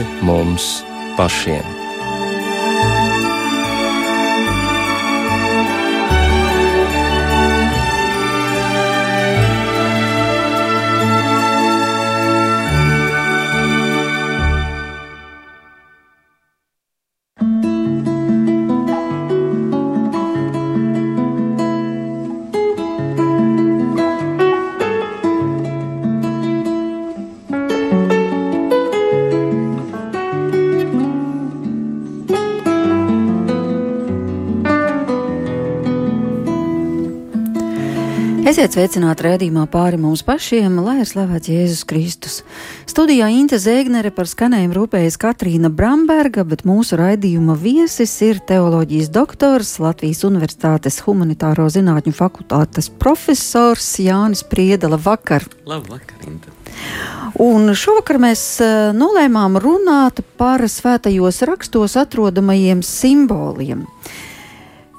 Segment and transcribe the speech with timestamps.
[0.00, 0.84] pāri mums
[1.16, 1.79] pašiem.
[38.60, 42.34] Esiet sveicināti redzējumā pāri mums pašiem, lai ir slavēts Jēzus Kristus.
[42.84, 49.72] Studijā Inte Zēgnere par skanējumu rūpējas Katrīna Bramberga, bet mūsu raidījuma viesis ir teoloģijas doktors,
[49.80, 55.00] Latvijas Universitātes humanitāro zinātņu fakultātes profesors Jānis Priedela.
[55.00, 55.48] Vakar!
[55.64, 56.52] Labvakar, Inte!
[57.40, 63.88] Un šovakar mēs uh, nolēmām runāt par svētajos rakstos atrodamajiem simboliem.
[63.88, 64.19] Uh,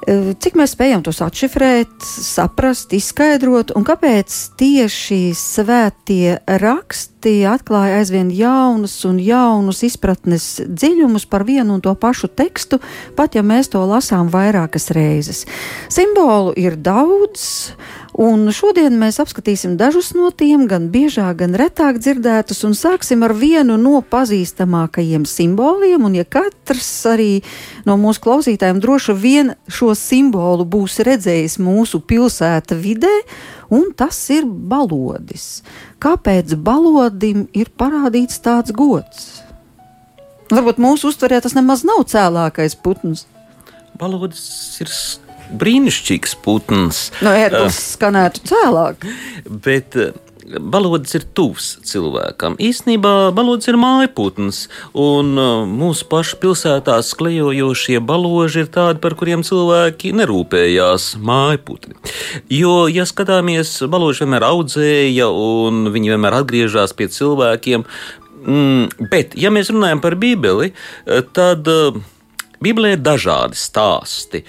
[0.02, 7.11] Cik mēs spējam tos atšifrēt, saprast, izskaidrot, un kāpēc tieši svētie raksti
[7.50, 12.82] atklāja aizvien jaunus un jaunus izpratnes dziļumus par vienu un to pašu tekstu,
[13.16, 15.46] pat ja mēs to lasām vairākas reizes.
[15.90, 17.76] Simbolu ir daudz,
[18.12, 23.32] Un šodien mēs apskatīsim dažus no tiem, gan biežāk, gan retāk dzirdētus, un sāksim ar
[23.32, 26.04] vienu no pazīstamākajiem simboliem.
[26.04, 27.40] Un, ja katrs arī
[27.88, 33.14] no mūsu klausītājiem droši vien šo simbolu būs redzējis mūsu pilsēta vidē,
[33.72, 35.62] un tas ir balodis.
[36.04, 39.42] Kāpēc balodim ir parādīts tāds gods?
[40.52, 43.24] Varbūt mūsu uztverē tas nemaz nav cēlākais putns.
[44.00, 44.44] Balodis
[44.84, 44.92] ir
[45.62, 47.06] brīnišķīgs putns.
[47.24, 49.08] No ērglis uh, skanētu cēlāk.
[49.48, 49.96] Bet,
[50.60, 52.58] Balodis ir tuvs cilvēkam.
[52.62, 54.66] Īsnībā balodis ir mājputns,
[54.98, 55.34] un
[55.72, 61.96] mūsu pašu pilsētās klejojošie baloži ir tādi, par kuriem cilvēki nerūpējās- mājputni.
[62.50, 67.86] Jo, ja skatāmies, baloži vienmēr audzēja, un viņi vienmēr atgriežas pie cilvēkiem.
[68.42, 70.72] Mm, bet, ja mēs runājam par Bībeli,
[71.34, 71.68] tad
[72.62, 74.44] Bībelē ir dažādi stāsti,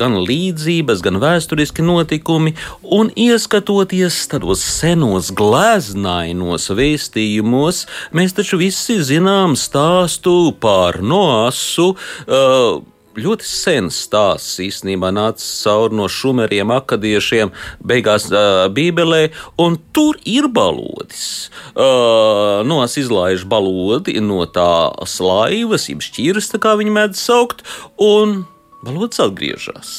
[0.00, 7.84] gan līdzības, gan vēsturiski notikumi, un ieskatoties tādos senos gleznainos vēstījumos,
[8.16, 11.92] mēs taču visi zinām stāstu par Noasu.
[12.24, 17.52] Uh, ļoti sens stāsts īstenībā nāca cauri no šumeriem, akadiešiem,
[17.84, 19.28] beigās uh, Bībelē,
[19.60, 21.50] un tur ir balodis.
[21.74, 27.64] Uh, Nos izlaiž balodi no tās laivas, jeb šķiras, kā viņi mēdz saukt,
[28.00, 28.42] un
[28.84, 29.90] Balods atgriežas.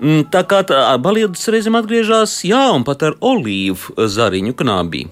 [0.00, 0.60] Mm, tā kā
[1.02, 5.04] baliedas reizēm atgriežas, jā, un pat ar olīvu zariņu knābī.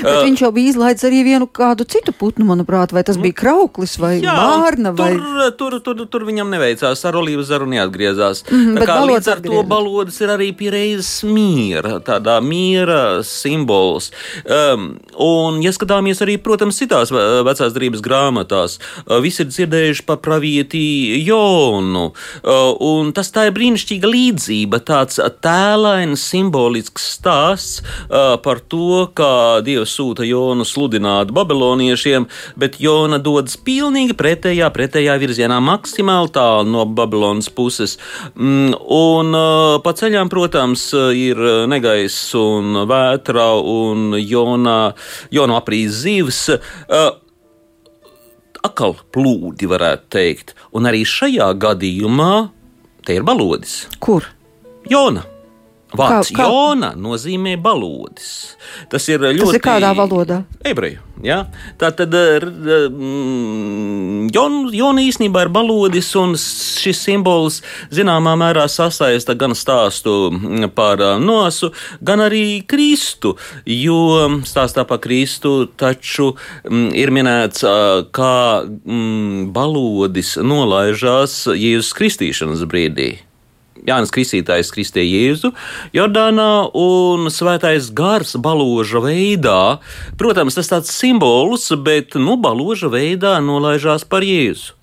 [0.00, 3.36] Bet uh, viņš jau bija izlaidis arī vienu kādu citu putnu, manuprāt, vai tas bija
[3.42, 4.94] krauklis vai jā, vārna.
[4.96, 5.10] Vai...
[5.58, 8.44] Tur, tur, tur, tur viņam neveicās, ar olīvu zaru neatgriezās.
[8.48, 9.60] Mm, tā kā līdz ar atgriežas.
[9.60, 14.10] to balodas ir arī pie reizes miera, tādā miera simbols.
[14.46, 18.78] Um, un, ja skatāmies arī, protams, citās vecās darības grāmatās,
[19.22, 20.82] visi ir dzirdējuši par pravieti
[21.26, 22.08] Jonu.
[22.42, 29.94] Uh, un tas tā ir brīnišķīga līdzība, tāds tēlains, simbolisks stāsts par to, kā Dievs
[29.96, 32.26] sūta Jonu sludināt babiloniešiem,
[32.60, 37.98] bet Jona dodas pilnīgi pretējā, pretējā virzienā, maksimāli tālu no Babilonas puses.
[38.34, 39.36] Mm, un
[39.84, 41.40] pa ceļām, protams, ir
[41.70, 44.78] negaiss un vētra un Jona,
[45.32, 46.46] Jona aprīs zivs.
[48.72, 50.54] Atkal plūdi, varētu teikt.
[50.72, 52.48] Un arī šajā gadījumā
[53.04, 53.82] te ir balodis.
[54.00, 54.24] Kur?
[54.88, 55.26] Jona.
[55.92, 56.48] Vārds kā, kā?
[56.48, 58.56] Jona nozīmē balodis.
[58.92, 59.44] Tas ir ļoti.
[59.44, 60.42] Tas ir kādā valodā?
[60.64, 61.00] Ebreju.
[61.22, 61.44] Ja?
[61.78, 67.60] Tā tad mm, Jona īstenībā ir balodis, un šis simbols
[67.94, 70.14] zināmā mērā sasaista gan stāstu
[70.74, 71.70] par nosu,
[72.00, 73.36] gan arī Kristu.
[73.68, 76.32] Jo stāstā par Kristu taču
[76.64, 77.62] mm, ir minēts,
[78.16, 83.31] kā mm, balodis nolaižās Jēzus kristīšanas brīdī.
[83.88, 85.52] Jānis Kristītājs kristīja Jēzu
[85.96, 89.78] Jordānā un svētais gars baloža veidā.
[90.20, 94.78] Protams, tas tāds simbols, bet nu, baloža veidā nolaižās par Jēzu.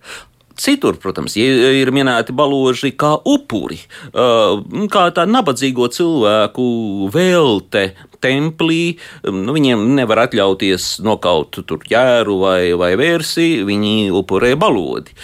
[0.60, 3.78] Citur, protams, ir minēti baloži kā upuri,
[4.12, 6.66] kā tā nabadzīgo cilvēku
[7.14, 7.86] vēlte
[8.20, 8.98] templī.
[9.24, 15.16] Nu, viņiem nevar atļauties nokaut tur ķēru vai, vai vērsi, viņi upurē balodi.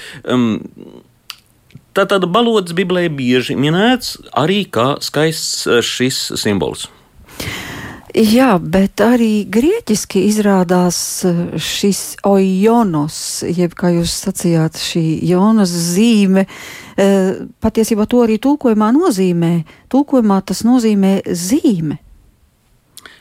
[1.96, 6.90] Tātad balods Bībelē bieži minēts arī kā skaists eh, šis simbols.
[8.16, 10.98] Jā, bet arī grieķiski izrādās
[11.28, 16.44] eh, šis ojonos, jeb kā jūs sacījāt, šī jonas zīme,
[17.00, 19.54] eh, patiesībā to arī tulkojumā nozīmē.
[19.92, 22.02] Tulkojumā tas nozīmē zīme.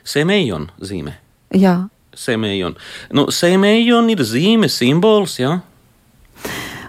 [0.03, 1.15] Semējon zīme.
[1.55, 1.77] Jā.
[2.15, 2.75] Semējon.
[3.15, 5.55] Nu, semējon ir zīme, simbols, jā.
[5.55, 5.74] Ja?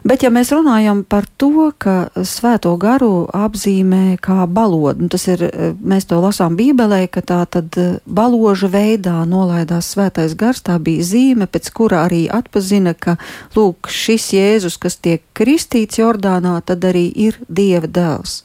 [0.06, 5.42] Bet, ja mēs runājam par to, ka svēto garu apzīmē kā balodu, nu, tas ir,
[5.82, 11.08] mēs to lasām Bībelē, ka tā tad eh, baloža veidā nolaidās svētais gars, tā bija
[11.10, 13.18] zīme, pēc kura arī atpazina, ka,
[13.58, 18.44] lūk, šis Jēzus, kas tiek kristīts Jordānā, tad arī ir Dieva dēls.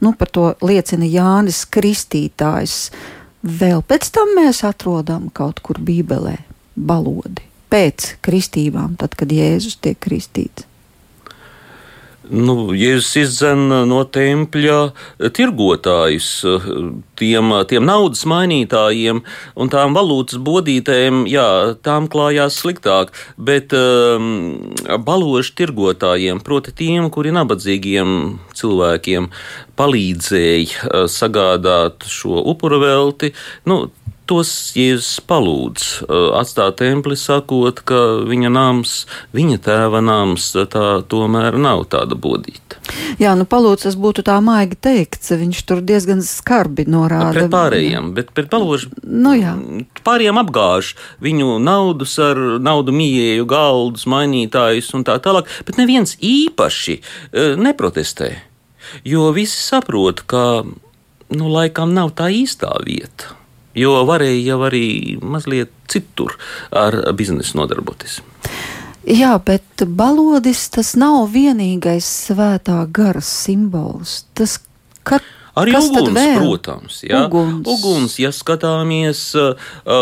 [0.00, 2.88] Nu, par to liecina Jānis Kristītājs.
[3.44, 6.38] Vēl pēc tam mēs atrodam kaut kur Bībelē
[6.72, 7.44] balodi.
[7.68, 10.71] Pēc kristībām, tad, kad Jēzus tiek kristīts.
[12.30, 14.76] Nu, Jēzus izdzen no tempļa
[15.34, 16.28] tirgotājus,
[17.18, 19.22] tiem, tiem naudas mainītājiem
[19.58, 24.70] un tām valūtas bodītēm, jā, tām klājās sliktāk, bet um,
[25.02, 28.14] baložu tirgotājiem, proti tiem, kuri nabadzīgiem
[28.54, 29.26] cilvēkiem
[29.80, 33.32] palīdzēja sagādāt šo upuru velti,
[33.66, 33.88] nu,
[34.32, 35.88] tos Jēzus palūdz
[36.38, 37.98] atstāt templi, sakot, ka
[38.28, 38.94] viņa nams,
[39.36, 42.80] viņa tēva nams, tā tomēr nav tāda bodīta.
[43.20, 47.34] Jā, nu palūdz tas būtu tā maigi teikts, viņš tur diezgan skarbi norāda.
[47.36, 48.88] Pret pārējiem, bet pret palūdz.
[49.04, 49.52] Nu jā.
[50.06, 50.94] Pārējiem apgāž
[51.24, 56.98] viņu naudus ar naudu mīļēju galdus, mainītājus un tā tālāk, bet neviens īpaši
[57.60, 58.32] neprotestē,
[59.08, 60.64] jo visi saprot, ka,
[61.36, 63.36] nu, laikam nav tā īstā vieta
[63.78, 64.86] jo varēja jau arī
[65.22, 66.36] mazliet citur
[66.70, 68.20] ar biznesu nodarboties.
[69.02, 74.22] Jā, bet balodis tas nav vienīgais svētā gara simbols.
[74.38, 74.60] Tas,
[75.02, 77.26] kad Arī Kas uguns, protams, jā.
[77.26, 77.66] Uguns.
[77.68, 79.52] uguns, ja skatāmies, uh,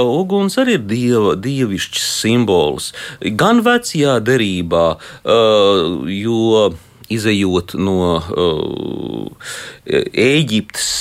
[0.07, 2.93] uguns arī ir dieva, dievišķs simbols.
[3.19, 6.69] Gan vecajā derībā, uh, jo
[7.11, 9.51] izējot no uh,
[9.91, 10.93] Ēģiptes,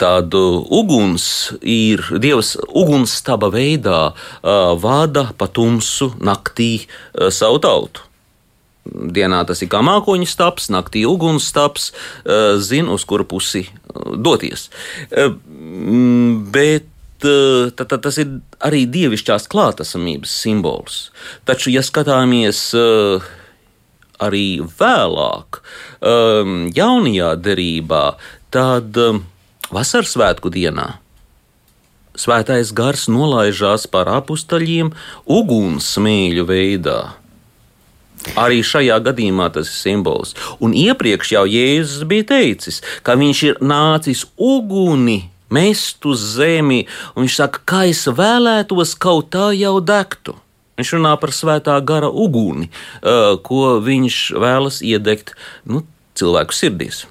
[0.00, 0.42] tādu
[0.72, 4.14] uguns ir Dievs ugunstaba veidā
[4.80, 6.86] vada pa tumsu naktī
[7.30, 8.06] savu tautu.
[8.84, 13.62] Dienā tas ir kā mākoņu stāps, naktī ugunsstaps, uh, zina, uz kuru pusi
[14.20, 14.68] doties.
[15.08, 16.90] Mm, bet
[17.24, 20.98] tad, tad tas ir arī dievišķās klātesamības simbols.
[21.48, 22.60] Taču, ja skatāmies
[24.24, 24.46] arī
[24.78, 25.60] vēlāk,
[26.76, 28.04] jaunajā derībā,
[28.54, 29.24] tad um,
[29.74, 30.94] vasaras svētku dienā
[32.14, 34.92] svētais gars nolaižās pār apstuļiem
[35.30, 36.98] ugunsmīļu veidā.
[38.40, 40.32] Arī šajā gadījumā tas ir simbols.
[40.62, 47.26] Un iepriekš jau Jēzus bija teicis, ka viņš ir nācis uguni mest uz zemi, un
[47.26, 50.38] viņš saka, kā es vēlētos, kaut tā jau degtu.
[50.80, 55.34] Viņš runā par svētā gara uguni, uh, ko viņš vēlas iedegt
[55.68, 55.84] nu,
[56.18, 57.04] cilvēku sirdīs.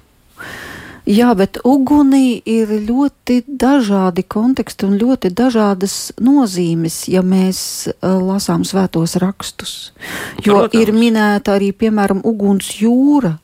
[1.04, 7.58] Jā, bet ugunī ir ļoti dažādi konteksti un ļoti dažādas nozīmes, ja mēs
[7.92, 9.92] uh, lasām svētos rakstus.
[10.40, 10.80] Jo Protams.
[10.80, 13.34] ir minēta arī, piemēram, uguns jūra,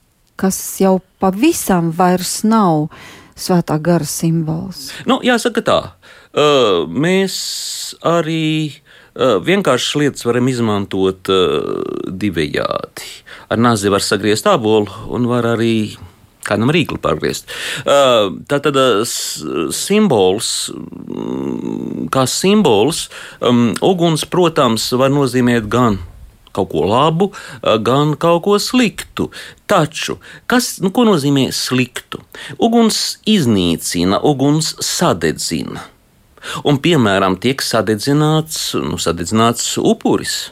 [0.41, 2.89] kas jau pavisam vairs nav
[3.37, 4.89] svētā gara simbols.
[5.05, 7.37] Nu, jāsaka tā, uh, mēs
[8.01, 13.13] arī uh, vienkāršas lietas varam izmantot uh, divējādi.
[13.53, 15.75] Ar nāzi var sagriezt ābolu un var arī
[16.51, 17.51] kādam rīkli pārgriezt.
[17.87, 18.79] Tā tad
[19.77, 23.09] simbols, mm, kā simbols,
[23.41, 26.01] um, uguns, protams, var nozīmēt gan
[26.53, 27.31] kaut ko labu,
[27.63, 29.29] gan kaut ko sliktu.
[29.71, 30.19] Taču,
[30.51, 32.23] kas nu, nozīmē sliktu?
[32.59, 35.87] Uguns iznīcina, uguns sadedzina.
[36.65, 40.51] Un, piemēram, tiek sadedzināts, nu, sadedzināts upuris.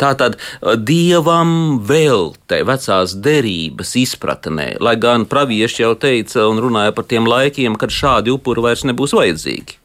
[0.00, 7.08] Tātad uh, dievam veltē, vecās derības izpratnē, lai gan pravieši jau teica un runāja par
[7.10, 9.79] tiem laikiem, kad šādi upuri vairs nebūs vajadzīgi.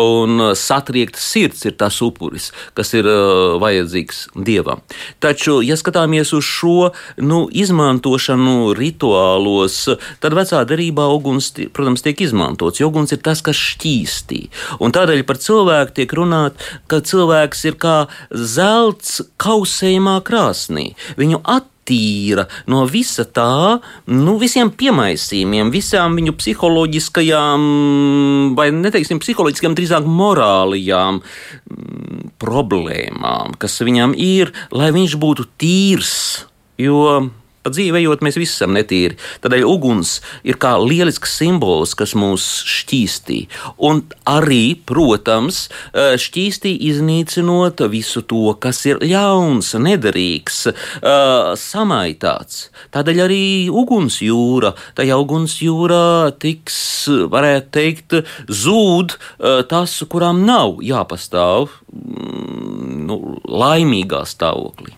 [0.00, 4.82] Un uh, satriekta sirds ir tas upuris, kas ir uh, vajadzīgs dievam.
[5.22, 6.90] Taču, ja skatāmies uz šo
[7.22, 9.82] nu, izmantošanu rituālos,
[10.22, 14.42] tad vecā derībā uguns, protams, tiek izmantots, jo uguns ir tas, kas šķīstī.
[14.80, 17.96] Un tādēļ par cilvēku tiek runāt, ka cilvēks ir kā
[18.30, 20.90] zelts kausējumā krāsnī.
[21.20, 29.74] Viņu attīstīt attīra no visa tā, nu, visiem piemaisījumiem, visām viņu psiholoģiskajām, vai neteiksim psiholoģiskajām,
[29.74, 36.46] drīzāk morālajām mm, problēmām, kas viņam ir, lai viņš būtu tīrs.
[36.80, 37.30] Jo
[37.60, 39.18] Pa dzīvējot, mēs visi esam netīri.
[39.44, 40.14] Tādēļ uguns
[40.48, 43.40] ir kā lielisks simbols, kas mūs šķīstī.
[43.84, 52.70] Un arī, protams, eh, šķīstī iznīcinot visu to, kas ir ļauns, nederīgs, eh, samaitāts.
[52.96, 60.80] Tādēļ arī uguns jūra, tajā uguns jūrā tiks, varētu teikt, zūd eh, tas, kurām nav
[60.80, 64.96] jāpastāv mm, nu, laimīgā stāvoklī.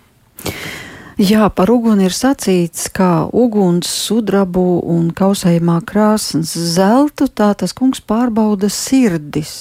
[1.23, 8.03] Jā, par uguni ir sacīts, ka uguns, sudrabu un kausējumā krāsnes zeltu, tā tas kungs
[8.03, 9.53] pārbauda sirdis.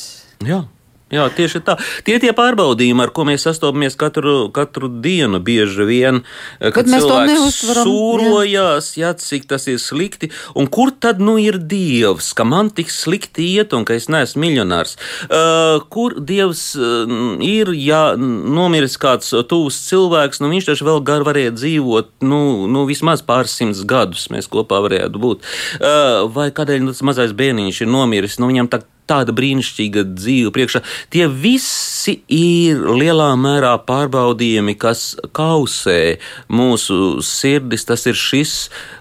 [0.41, 0.63] Jā.
[1.11, 1.75] Jā, tieši tā.
[2.07, 5.41] Tie ir tie pārbaudījumi, ar ko mēs sastopamies katru, katru dienu.
[5.43, 6.21] Bieži vien,
[6.61, 11.57] kad, Kad to cilvēks sūrojās, jā, cik tas ir slikti, un kur tad nu ir
[11.59, 14.95] Dievs, ka man tik slikti iet un ka es neesmu miljonārs.
[15.27, 17.11] Uh, kur Dievs uh,
[17.43, 22.41] ir, ja nomiris kāds tuvs cilvēks, nu viņš taču vēl gar varēja dzīvot, nu,
[22.71, 25.51] nu vismaz pāris simtus gadus mēs kopā varētu būt.
[25.81, 30.53] Uh, vai kādēļ nu, tas mazais bērniņš ir nomiris, nu viņam tā tāda brīnišķīga dzīve
[30.55, 30.81] priekšā.
[31.13, 35.99] Tie visi ir lielā mērā pārbaudījumi, kas kausē
[36.51, 37.85] mūsu sirdis.
[37.89, 38.55] Tas ir šis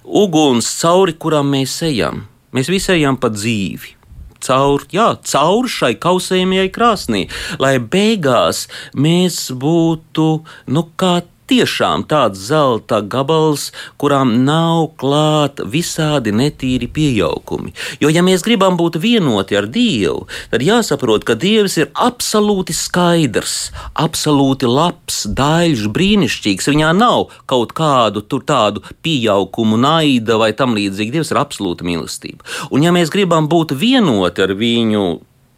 [0.05, 2.27] uguns, cauri kuram mēs ejam.
[2.57, 3.97] Mēs visi ejam pa dzīvi.
[4.41, 7.27] Caur, jā, caur šai kausējumai krāsnī,
[7.61, 8.65] lai beigās
[8.97, 10.29] mēs būtu
[10.73, 11.19] nu, kā
[11.51, 17.75] tiešām tāds zelta gabals, kurām nav klāt visādi netīri pieaugumi.
[18.03, 23.71] Jo, ja mēs gribam būt vienoti ar Dievu, tad jāsaprot, ka Dievs ir absolūti skaidrs,
[23.99, 26.71] absolūti labs, daļš, brīnišķīgs.
[26.71, 31.19] Viņā nav kaut kādu tādu pieaugumu, naida vai tam līdzīgi.
[31.19, 32.47] Dievs ir absolūta mīlestība.
[32.71, 35.05] Un, ja mēs gribam būt vienoti ar viņu,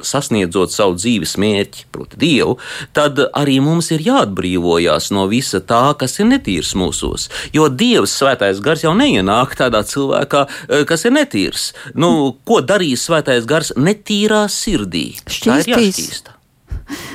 [0.07, 2.57] sasniedzot savu dzīves mērķi, proti, Dievu,
[2.97, 7.29] tad arī mums ir jāatbrīvojas no visa tā, kas ir netīrs mūsos.
[7.55, 11.73] Jo Dievs, svētais gars, jau neienāk tādā cilvēkā, eh, kas ir netīrs.
[11.95, 15.09] Nu, ko darīs svētais gars netīrā sirdī?
[15.27, 16.23] Šķīstīs.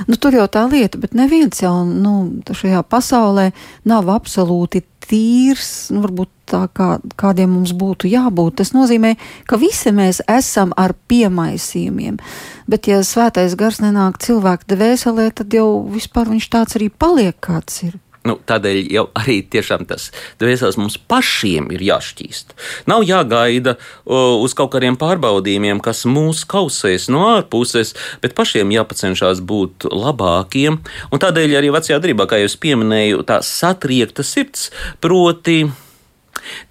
[0.08, 3.52] Nu, tur jau tā lieta, bet neviens jau nu, šajā pasaulē
[3.90, 5.70] nav absolūti tīrs.
[5.94, 8.60] Nu, varbūt tā kā kādiem mums būtu jābūt.
[8.62, 9.16] Tas nozīmē,
[9.50, 12.20] ka visi mēs esam ar piemaisījumiem.
[12.68, 17.84] Bet, ja svētais gars nenāk cilvēka dvēselē, tad jau vispār viņš tāds arī paliek, kāds
[17.88, 17.98] ir.
[18.28, 20.10] Nu, tādēļ jau arī tiešām tas
[20.42, 22.54] dvēseles mums pašiem ir jāšķīst.
[22.92, 27.94] Nav jāgaida o, uz kaut kādiem pārbaudījumiem, kas mūs kausēs no ārpuses,
[28.24, 30.82] bet pašiem jāpacenšas būt labākiem.
[31.12, 34.70] Un tādēļ arī vecajā darbā, kā jau es pieminēju, tā satriekta sirds,
[35.04, 35.62] proti.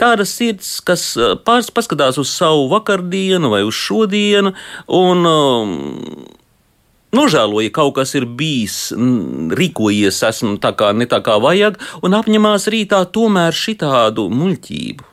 [0.00, 1.08] Tāda sirds, kas
[1.46, 4.52] pāris paskatās uz savu vakardienu vai uz šodienu,
[4.92, 5.75] un um,
[7.16, 12.16] nožēloja, kaut kas ir bijis, mm, rīkojies, esmu tā kā ne tā kā vajag, un
[12.20, 15.05] apņemās rītā tomēr šitādu muļķību.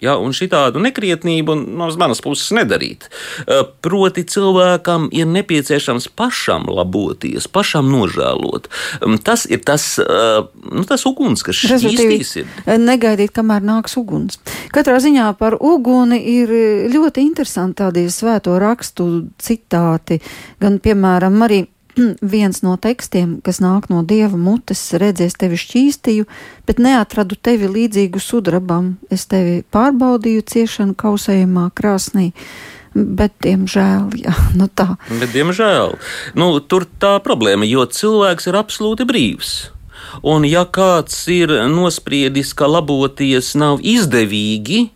[0.00, 3.08] Ja, un šitādu nekrietnību no manas puses nedarīt.
[3.46, 8.70] Eh, Proti, cilvēkam ir nepieciešams pašam laboties, pašam nožēlot.
[9.00, 10.42] Mm, Tas ir tas, eh,
[10.72, 12.46] nu, tas uguns, kas šķīstīs.
[12.66, 14.38] negaidīt, kamēr nāks uguns.
[14.72, 16.48] Katrā ziņā par uguni ir
[16.88, 20.20] ļoti interesanti tādi svēto rakstu citāti,
[20.60, 21.66] gan, piemēram, arī
[22.34, 26.26] viens no tekstiem, kas nāk no dieva mutes, redzēs tevi šķīstīju,
[26.68, 28.94] bet neatradu tevi līdzīgu sudrabam.
[29.10, 32.30] Es tevi pārbaudīju ciešanu kausējumā krāsnī.
[32.94, 34.94] Bet, diemžēl, jā, nu tā.
[35.10, 35.98] Bet, diemžēl,
[36.38, 39.52] nu, tur tā problēma, jo cilvēks ir absolūti brīvs.
[40.26, 44.88] Un, ja kāds ir nospriedis, ka laboties nav izdevīgi,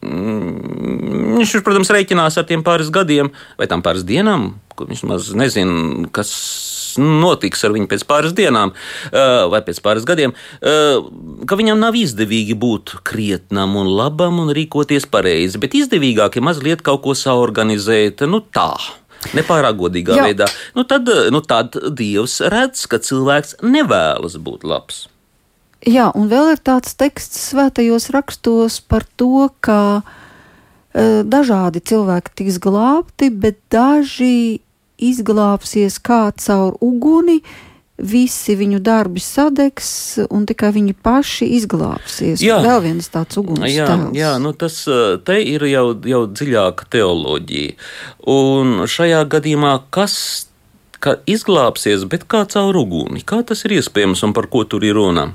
[0.00, 6.08] viņš, protams, rēķinās ar tiem pāris gadiem vai tam pāris dienām, kur viņš maz nezina,
[6.14, 6.32] kas
[7.00, 10.96] notiks ar viņu pēc pāris dienām eh, vai pēc pāris gadiem, eh,
[11.46, 16.82] ka viņam nav izdevīgi būt krietnam un labam un rīkoties pareizi, bet izdevīgāk ir mazliet
[16.86, 18.72] kaut ko saorganizēt, nu tā.
[19.36, 20.24] Nepārāk godīgā Jā.
[20.30, 20.46] veidā.
[20.72, 25.09] Nu tad, nu tad Dievs redz, ka cilvēks nevēlas būt labs.
[25.88, 30.02] Jā, un vēl ir tāds teksts svētajos rakstos par to, ka
[30.92, 34.60] e, dažādi cilvēki tiks glābti, bet daži
[35.00, 37.40] izglābsies kā caur uguni,
[38.00, 42.44] visi viņu darbi sadegs, un tikai viņi paši izglābsies.
[42.44, 42.60] Jā.
[42.64, 44.12] Vēl viens tāds uguns Jā, tēls.
[44.16, 47.76] jā nu tas uh, te ir jau, jau dziļāka teoloģija.
[48.32, 50.16] Un šajā gadījumā kas
[51.00, 53.24] ka izglābsies, bet kā caur uguni?
[53.26, 55.30] Kā tas ir iespējams un par ko tur ir runa?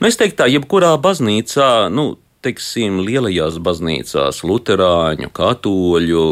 [0.00, 6.26] Nu, es teiktu, tā, jebkurā baznīcā, nu, teiksim, lielajās baznīcās, luterāņu, katoļu,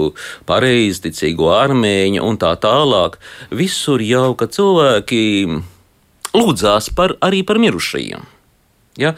[0.49, 3.17] pareizticīgo armēņu un tā tālāk,
[3.55, 5.23] visur jau, ka cilvēki
[6.37, 8.29] lūdzās par, arī par mirušajiem.
[9.01, 9.15] Ja?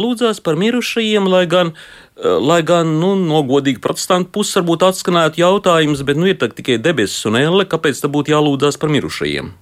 [0.00, 1.74] Lūdzās par mirušajiem, lai gan,
[2.16, 7.26] lai gan nu, no godīga protestanta puses varbūt atskanētu jautājums, bet nu, ir tikai debesis
[7.28, 9.52] un elle, kāpēc tad būtu jālūdzās par mirušajiem?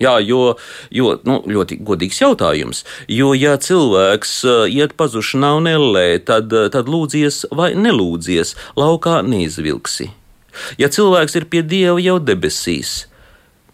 [0.00, 0.54] Jā, jo,
[0.88, 2.86] jo nu, ļoti godīgs jautājums.
[3.12, 4.38] Jo, ja cilvēks
[4.72, 10.08] iet pazušanā un ellē, tad, tad lūdzies vai nelūdzies, laukā neizvilksi.
[10.80, 13.10] Ja cilvēks ir pie dieva jau debesīs,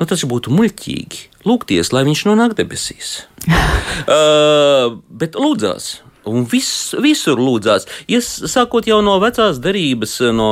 [0.00, 3.20] nu, tas būtu muļķīgi lūgties, lai viņš nonāk debesīs.
[3.50, 5.94] uh, bet lūdzās,
[6.26, 7.86] Un viss, visur lūdzās.
[8.10, 10.48] Ies, sākot jau no vecās derības, no,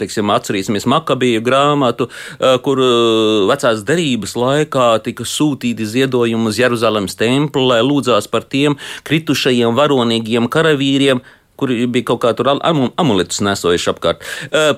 [0.00, 7.18] teiksim, atcerīsimies Makabiju grāmatu, eh, kur eh, vecās derības laikā tika sūtīti ziedojumi uz Jeruzalemes
[7.20, 11.20] templi, lai lūdzās par tiem kritušajiem varonīgiem karavīriem,
[11.60, 14.24] kuri bija kaut kā tur amuletus nesojuši apkārt.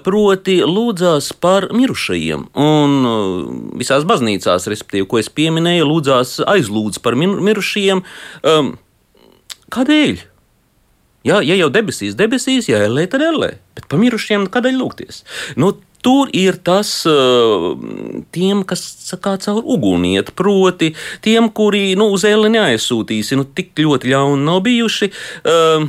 [0.06, 2.48] Proti, lūdzās par mirušajiem.
[2.58, 2.98] Un
[3.80, 8.04] visās baznīcās, respektīvi, ko es pieminēju, lūdzās aizlūdz par mirušajiem.
[9.72, 10.26] Kādēļ?
[11.22, 13.54] Ja, ja jau debesīs, debesīs, ja ellē, tad ellē.
[13.78, 15.22] Bet pamirušiem kādēļ lūgties?
[15.60, 16.88] Nu, Tur ir tas,
[18.34, 18.80] tiem, kas
[19.22, 20.88] kā caur uguni iet, proti,
[21.22, 25.12] tiem, kuri nu, uz ēli neaizsūtīsi, nu, tik ļoti ļauni nav bijuši.
[25.46, 25.86] Uh,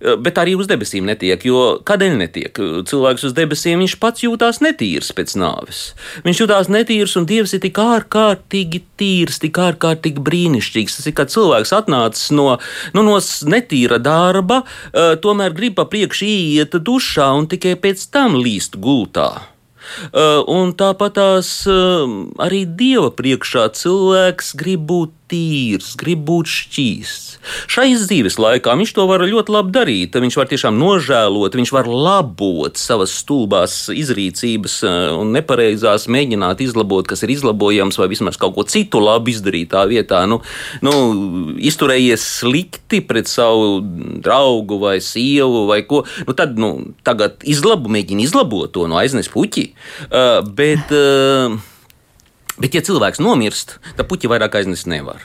[0.00, 1.42] bet arī uz debesīm netiek.
[1.46, 2.60] Jo kādēļ netiek?
[2.88, 5.82] Cilvēks uz debesīm viņš pats jūtās netīrs pēc nāves.
[6.26, 11.00] Viņš jūtās netīrs, un Dievs ir tik ārkārtīgi tīrs, tik ārkārtīgi brīnišķīgs.
[11.00, 12.48] Tas ir kā cilvēks atnācis no,
[12.96, 13.18] nu, no
[13.50, 14.62] netīra darba,
[14.92, 19.30] eh, tomēr grib pa priekšu iet dušā un tikai pēc tam līst gultā.
[20.50, 21.50] Un tāpat tās
[22.42, 27.36] arī dieva priekšā cilvēks grib būt tīrs, grib būt šķīsts.
[27.70, 30.16] Šai dzīves laikā viņš to var ļoti labi darīt.
[30.22, 37.06] Viņš var tiešām nožēlot, viņš var labot savas stulbās izrīcības uh, un nepareizās, mēģināt izlabot,
[37.10, 40.24] kas ir izlabojams, vai vismaz kaut ko citu labi izdarīt tā vietā.
[40.30, 40.40] Nu,
[40.86, 40.94] nu,
[41.58, 43.80] izturējies slikti pret savu
[44.24, 46.04] draugu vai sievu vai ko.
[46.26, 46.72] Nu, tad nu,
[47.06, 49.70] tagad izlabu, mēģini izlabot to, no aiznes puķi.
[50.10, 51.56] Uh, bet, uh,
[52.58, 55.24] bet, ja cilvēks nomirst, tad puķi vairāk aiznest nevar.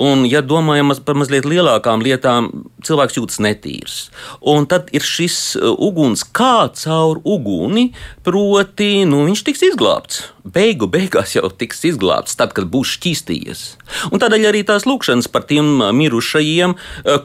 [0.00, 2.48] Un, ja domājam par mazliet lielākām lietām,
[2.86, 3.96] cilvēks jūtas netīrs.
[4.40, 7.90] Un tad ir šis uguns kā caur uguni,
[8.26, 10.22] proti, nu, viņš tiks izglābts.
[10.44, 13.64] Beigu beigās jau tiks izglābts, tad, kad būs šķīstījies.
[14.10, 16.76] Un tādēļ arī tās lūkšanas par tiem mirušajiem,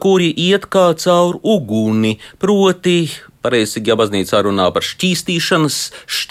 [0.04, 2.98] kuri iet kā caur uguni, proti,
[3.46, 5.76] Pareizajā baznīcā runā par šķīstīšanas,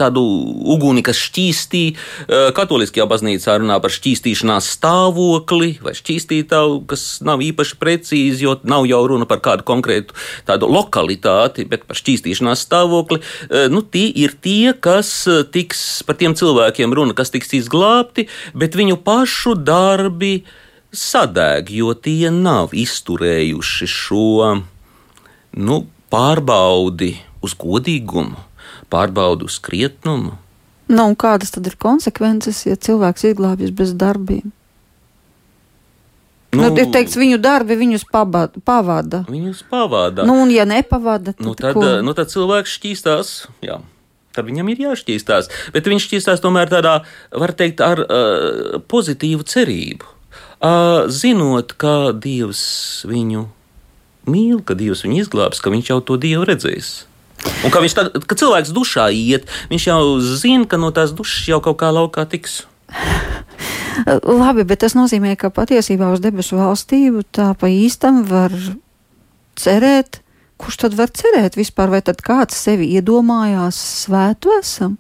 [0.01, 0.23] tādu
[0.75, 1.83] uguni, kas šķīstī.
[2.57, 9.05] Katoliskajā baznīcā runā par šķīstīšanās stāvokli vai šķīstītāju, kas nav īpaši precīzi, jo nav jau
[9.13, 10.17] runa par kādu konkrētu
[10.49, 13.21] tādu lokalitāti, bet par šķīstīšanās stāvokli.
[13.71, 15.15] Nu, tie ir tie, kas
[15.55, 18.27] tiks par tiem cilvēkiem runa, kas tiks izglābti,
[18.59, 20.41] bet viņu pašu darbi
[20.95, 24.29] sadēg, jo tie nav izturējuši šo
[25.55, 28.39] nu, pārbaudi uz godīgumu,
[28.93, 30.39] pārbaudi uz krietnumu.
[30.89, 34.53] Nu, kādas tad ir konsekvences, ja cilvēks izglābjas bez darbiem?
[36.55, 39.25] Nu, nu, ir teikts, viņu darbi viņus pabada, pavada.
[39.27, 40.27] Viņus pavada.
[40.29, 41.83] Nu, un, ja nepavada, tad, nu, tad, ko?
[42.05, 43.33] nu, tad cilvēks šķīstās.
[43.65, 43.81] Jā.
[44.35, 45.51] Tad viņam ir jāšķīstās.
[45.75, 47.01] Bet viņš šķīstās tomēr tādā,
[47.35, 50.11] var teikt, ar uh, pozitīvu cerību.
[50.65, 52.63] Uh, zinot, ka Dievs
[53.07, 53.49] viņu
[54.31, 57.05] mīl, ka Dievs viņu izglābs, ka viņš jau to Dievu redzēs.
[57.65, 61.61] Un ka, tad, kad cilvēks dušā iet, viņš jau zina, ka no tās dušas jau
[61.65, 62.65] kaut kā laukā tiks.
[64.43, 68.55] Labi, bet tas nozīmē, ka patiesībā uz debesu valstību tā pa īstam var
[69.61, 70.21] cerēt.
[70.61, 74.95] Kurš tad var cerēt vispār, vai tad kāds sevi iedomājās svētu esam?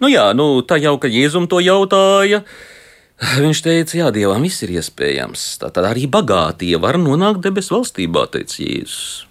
[0.00, 2.42] Nu jā, nu tā jau, ka Jēzum to jautāja.
[2.42, 2.71] Uh,
[3.44, 5.44] Viņš teica, jā, dievam viss ir iespējams.
[5.62, 9.28] Tātad arī bagātie var nonākt debesu valstībā, teica Jēzus.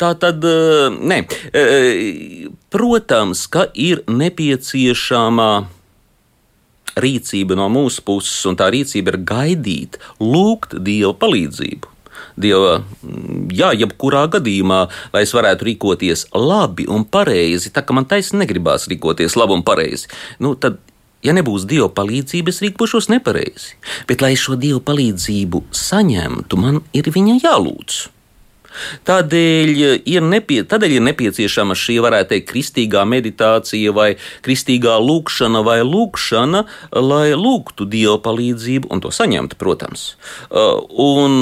[0.00, 0.46] Tā tad,
[1.12, 1.18] nē,
[2.72, 5.50] protams, ka ir nepieciešama
[7.00, 11.96] rīcība no mūsu puses, un tā rīcība ir gaidīt, lūgt Dieva palīdzību.
[12.40, 12.78] Dieva,
[13.52, 14.80] jā, jebkurā gadījumā,
[15.12, 19.64] lai es varētu rīkoties labi un pareizi, tā kā man taisnīgi negribās rīkoties labi un
[19.66, 20.08] pareizi,
[20.40, 20.78] nu, tad
[21.26, 23.76] Ja nebūs Dieva palīdzības, rīkošos nepareizi.
[24.08, 28.06] Bet, lai šo Dieva palīdzību saņemtu, man ir viņa jālūdz.
[29.08, 29.70] Tādēļ
[30.06, 34.08] ir, nepie, tādēļ ir nepieciešama šī, varētu teikt, kristīgā meditācija vai
[34.46, 36.64] kristīgā lūkšana vai lūkšana,
[37.02, 40.12] lai lūgtu Dieva palīdzību un to saņemtu, protams.
[40.48, 41.40] Uh, un,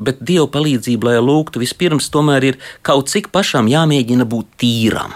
[0.00, 5.14] bet Dieva palīdzību, lai lūgtu, vispirms tomēr ir kaut cik pašam jāmēģina būt tīram.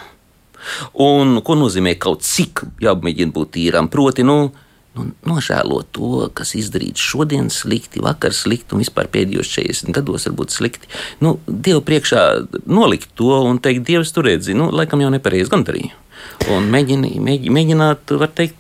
[1.04, 3.90] Un ko nozīmē kaut cik jāmēģina būt tīram?
[3.92, 4.50] Proti, nu,
[4.94, 10.54] nu, nožēlot to, kas izdarīts šodien slikti, vakar slikti un vispār pēdējos 40 gados varbūt
[10.54, 10.90] slikti.
[11.24, 12.24] Nu, Dievu priekšā
[12.66, 15.92] nolikt to un teikt, Dievs tur redzi, nu, laikam jau nepareizi gan darīju.
[16.54, 18.56] Un mēģini, mēģi, mēģināt, var teikt,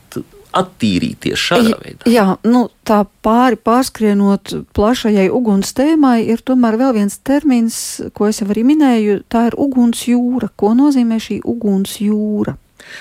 [0.60, 2.08] attīrīties šādā veidā.
[2.10, 7.78] Jā, nu, tā pāri pārskrienot plašajai uguns tēmai, ir tomēr vēl viens termins,
[8.16, 10.50] ko es jau arī minēju, tā ir uguns jūra.
[10.56, 12.56] Ko nozīmē šī uguns jūra?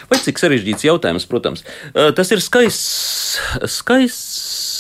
[0.10, 1.66] Vai cik sarežģīts jautājums, protams.
[1.94, 4.72] Tas ir skaists, skaists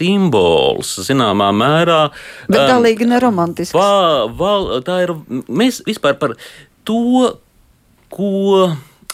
[0.00, 2.00] simbols, zināmā mērā.
[2.50, 3.76] Bet galīgi neromantisks.
[3.76, 5.14] Va, va, tā ir,
[5.48, 6.36] mēs vispār par
[6.88, 7.34] to,
[8.10, 8.30] ko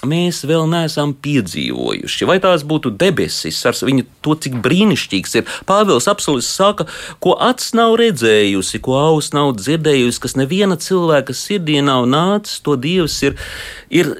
[0.08, 2.28] mēs vēl neesam piedzīvojuši.
[2.28, 5.50] Vai tās būtu debesis ar viņu to, cik brīnišķīgs ir.
[5.68, 6.88] Pāvils Apsolis saka,
[7.22, 12.78] ko acs nav redzējusi, ko auss nav dzirdējusi, kas neviena cilvēka sirdī nav nācis, to
[12.80, 13.36] Dievs ir,
[13.90, 14.14] ir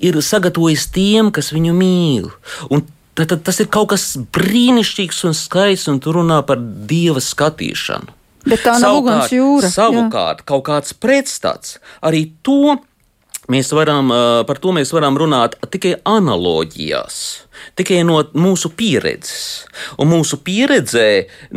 [0.00, 2.30] ir sagatavojis tiem, kas viņu mīl.
[2.72, 7.22] Un tad, tad tas ir kaut kas brīnišķīgs un skaists, un tur runā par dieva
[7.24, 8.16] skatīšanu.
[8.48, 9.68] Bet tā nav uguns jūra.
[9.68, 10.46] Savukārt, jā.
[10.48, 12.78] kaut kāds pretstats arī to.
[13.50, 14.12] Mēs varam,
[14.46, 17.16] par to mēs varam runāt tikai analoģijās,
[17.78, 19.66] tikai no mūsu pieredzes.
[19.98, 21.08] Un mūsu pieredzē,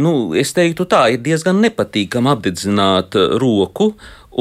[0.02, 3.92] nu, es teiktu, tā ir diezgan nepatīkami apdedzināt roku,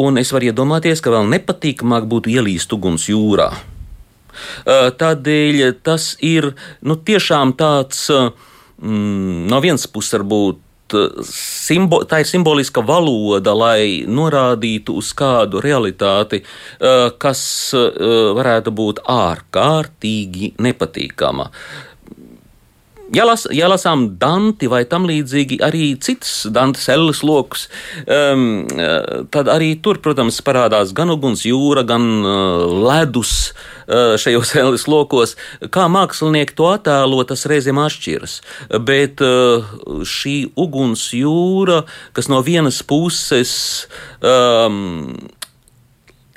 [0.00, 3.50] un es varu iedomāties, ka vēl nepatīkamāk būtu ielīst uguns jūrā.
[5.02, 10.61] Tādēļ tas ir nu, tiešām tāds mm, no vienas puses varbūt.
[11.26, 16.42] Simbo, tā ir simboliska valoda, lai norādītu uz kādu realitāti,
[17.22, 17.42] kas
[18.38, 21.50] varētu būt ārkārtīgi nepatīkama.
[23.12, 27.66] Ja, las, ja lasām Danti vai tam līdzīgi arī citas Dantes elles lokus,
[28.06, 28.64] um,
[29.34, 33.34] tad arī tur, protams, parādās gan uguns jūra, gan uh, ledus
[33.84, 35.36] uh, šajos elles lokos.
[35.74, 38.38] Kā mākslinieki to attēlo, tas reizēm atšķiras.
[38.88, 39.68] Bet uh,
[40.08, 41.82] šī uguns jūra,
[42.16, 43.52] kas no vienas puses
[44.24, 45.12] um,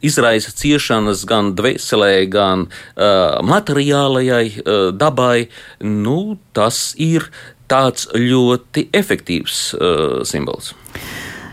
[0.06, 5.48] izraisa ciešanas gan dvēselē, gan uh, materiālajai uh, dabai,
[5.84, 7.30] nu, tas ir
[7.72, 10.74] tāds ļoti efektīvs uh, simbols.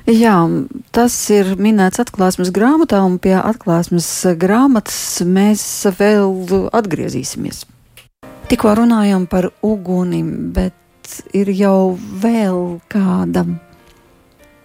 [0.03, 0.35] Jā,
[0.91, 5.63] tas ir minēts atklāsmes grāmatā, un pie atklāsmes grāmatas mēs
[5.99, 7.63] vēl atgriezīsimies.
[8.51, 10.75] Tikko runājām par uguni, bet
[11.33, 13.47] ir jau vēl kāda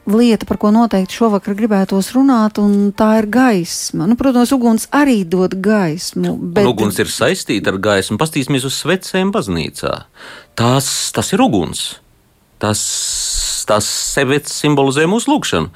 [0.07, 4.07] lieta, par ko noteikti šovakar gribētos runāt, un tā ir gaisma.
[4.09, 6.35] Nu, protams, uguns arī dod gaismu.
[6.39, 6.63] Bet...
[6.65, 8.19] Un uguns ir saistīta ar gaismu.
[8.21, 9.93] Pastīsimies uz svecēm baznīcā.
[10.57, 11.89] Tas, tas ir uguns.
[12.57, 12.81] Tas,
[13.69, 15.69] tas sevi simbolizē mūsu lūgšanu,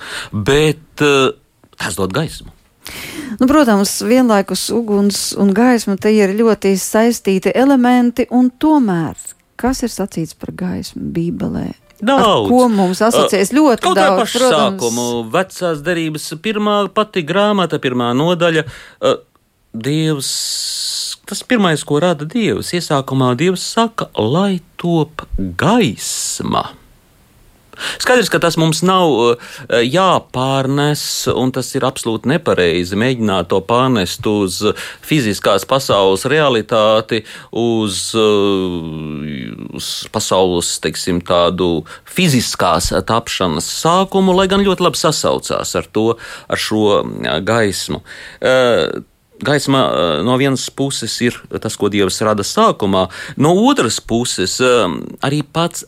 [0.48, 1.36] bet uh,
[1.78, 2.50] tas dod gaismu.
[3.40, 9.16] Nu, protams, vienlaikus uguns un gaisma te ir ļoti saistīti elementi, un tomēr,
[9.62, 11.70] kas ir sacīts par gaismu Bībelē?
[12.02, 12.48] Daudz.
[12.48, 14.34] Ar ko mums asociēs ļoti Kaut daudz?
[14.34, 18.66] Kaut kā pašsākumu, vecās derības pirmā pati grāmata, pirmā nodaļa.
[19.72, 20.30] Dievs,
[21.30, 26.66] tas pirmais, ko rada Dievs, iesākumā Dievs saka, lai top gaisma.
[28.02, 34.26] Skaidrs, ka tas mums nav eh, jāpārnes, un tas ir absolūti nepareizi mēģināt to pārnest
[34.30, 34.62] uz
[35.06, 44.88] fiziskās pasaules realitāti, uz, eh, uz pasaules, teiksim, tādu fiziskās tapšanas sākumu, lai gan ļoti
[44.88, 46.08] labi sasaucās ar to,
[46.52, 48.04] ar šo eh, gaismu
[49.46, 49.84] gaisma
[50.26, 53.08] no vienas puses ir tas, ko Dievs rada sākumā,
[53.42, 55.86] no otras puses arī pats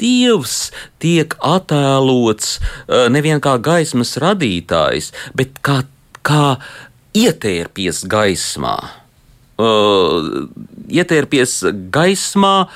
[0.00, 2.58] Dievs tiek attēlots
[3.12, 5.82] nevien kā gaismas radītājs, bet kā,
[6.26, 6.56] kā
[7.14, 8.76] ietērpies gaismā.
[9.54, 10.48] Uh,
[10.90, 11.60] ietērpies
[11.94, 12.66] gaismā,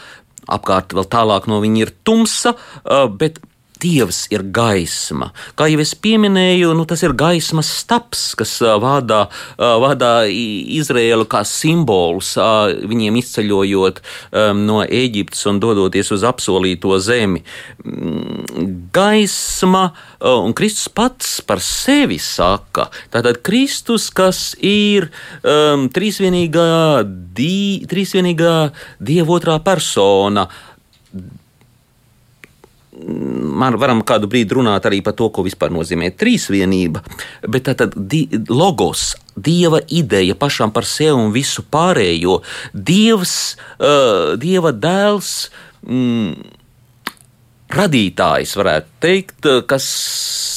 [0.46, 3.40] apkārt vēl tālāk no viņa ir tumsa, uh, bet
[3.82, 5.30] Dievs ir gaisma.
[5.58, 9.26] Kā jau es pieminēju, nu, tas ir gaismas staps, kas vada,
[9.58, 12.34] vada Izraēlu kā simbols,
[12.90, 14.02] viņiem izceļojot
[14.58, 17.44] no Eģiptes un dodoties uz apsolīto zemi.
[17.84, 19.84] Mm, gaisma,
[20.20, 25.10] un Kristus pats par sevi saka, tātad Kristus, kas ir
[25.42, 27.04] um, trīsvienīgā,
[27.36, 28.56] di, trīsvienīgā
[28.98, 30.48] Dieva otrā persona
[32.98, 37.02] man varam kādu brīdi runāt arī par to, ko vispār nozīmē trīsvienība,
[37.48, 42.40] bet tā tad di logos, dieva ideja pašam par sevi un visu pārējo,
[42.74, 43.34] dievs,
[43.78, 45.34] uh, dieva dēls.
[45.86, 46.56] Mm,
[47.68, 49.86] Radītājs varētu teikt, kas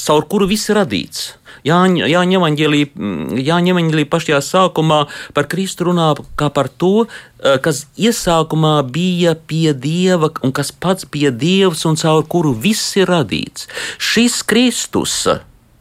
[0.08, 1.26] caur kuru viss ir radīts.
[1.68, 5.04] Jāņa, Jāņa evaņģēlī, pašajā sākumā
[5.36, 11.06] par Kristu runā kā par to, eh, kas iesākumā bija pie Dieva un kas pats
[11.06, 13.68] bija Dievs un caur kuru viss ir radīts.
[13.98, 15.28] Šis Kristus,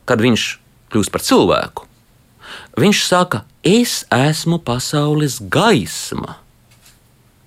[0.04, 0.58] kad viņš
[0.90, 1.86] kļūst par cilvēku,
[2.76, 6.36] viņš saka, es esmu pasaules gaisma.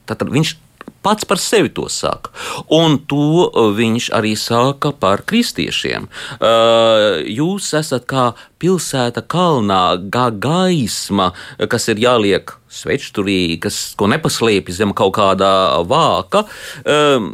[0.06, 0.56] Tad viņš
[1.04, 2.32] pats par sevi to saka.
[2.74, 6.10] Un to uh, viņš arī saka par kristiešiem.
[6.40, 8.32] Uh, jūs esat kā
[8.64, 11.32] pilsēta kalnā, kā gaisma,
[11.70, 15.54] kas ir jāliek svečturī, kas ko nepaslēpj zem kaut kādā
[15.90, 16.46] vāka.
[16.88, 17.34] Um,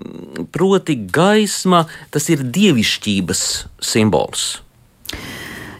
[0.51, 3.45] proti, gaisma tas ir dievišķības
[3.91, 4.49] simbols.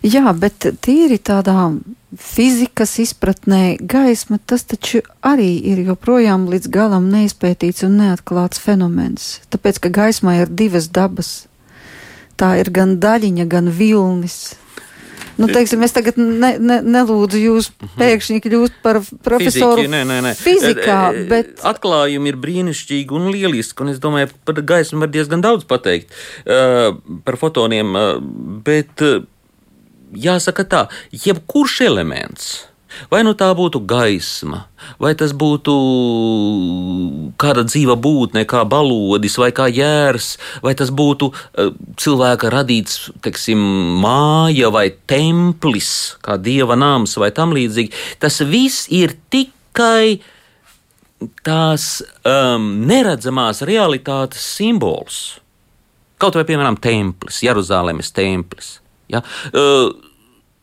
[0.06, 1.72] Jā, bet tīri tādā
[2.18, 9.38] fizikas izpratnē gaisma tas taču arī ir joprojām līdz galam neizpētīts un neatklāts fenomens.
[9.54, 11.34] Tāpēc, ka gaismā ir divas dabas.
[12.40, 14.56] Tā ir gan daļiņa, gan vilnis.
[15.40, 17.94] Nu, teiksim, es tagad ne, ne, nelūdzu jūs mhm.
[18.00, 20.34] pēkšņi kļūt par profesoru Fiziki, nē, nē, nē.
[20.36, 21.00] fizikā,
[21.32, 21.54] bet...
[21.68, 26.12] Atklājumi ir brīnišķīgi un lieliski, un es domāju, par gaismu var diezgan daudz pateikt,
[26.44, 26.92] uh,
[27.24, 28.18] par fotoniem, uh,
[28.68, 29.22] bet uh,
[30.16, 32.50] jāsaka tā, jebkurš elements.
[33.10, 34.64] Vai nu tā būtu gaisma,
[35.00, 35.74] vai tas būtu
[37.40, 40.32] kāda dzīva būtne, kā balodis, vai kā jērs,
[40.66, 41.70] vai tas būtu uh,
[42.02, 43.62] cilvēka radīts, teiksim,
[44.02, 47.94] māja vai templis, kā dieva nams vai tam līdzīgi.
[48.20, 50.20] Tas viss ir tikai
[51.46, 55.40] tās um, neredzamās realitātes simbols.
[56.20, 58.80] Kaut vai, piemēram, templis, Jeruzalemes templis.
[59.10, 59.24] Ja?
[59.54, 59.96] Uh,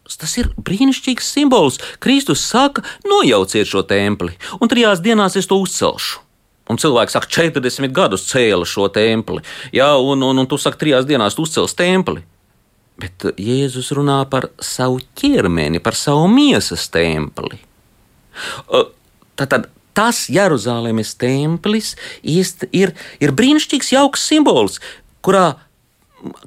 [0.07, 1.81] Tas ir brīnišķīgs simbols.
[1.99, 6.23] Kristus saka, nojauciet šo templi, un trijās dienās es to uzcelšu.
[6.71, 9.43] Un cilvēks saka, 40 gadus cēla šo templi,
[9.75, 12.25] ja, un, un, un tu saki, trijās dienās tu uzcels templi.
[12.97, 17.59] Bet Jēzus runā par savu ķermeni, par savu miesas templi.
[19.37, 24.81] Tātad tas Jeruzalemes templis ir, ir brīnišķīgs, jauks simbols,
[25.25, 25.59] kurā,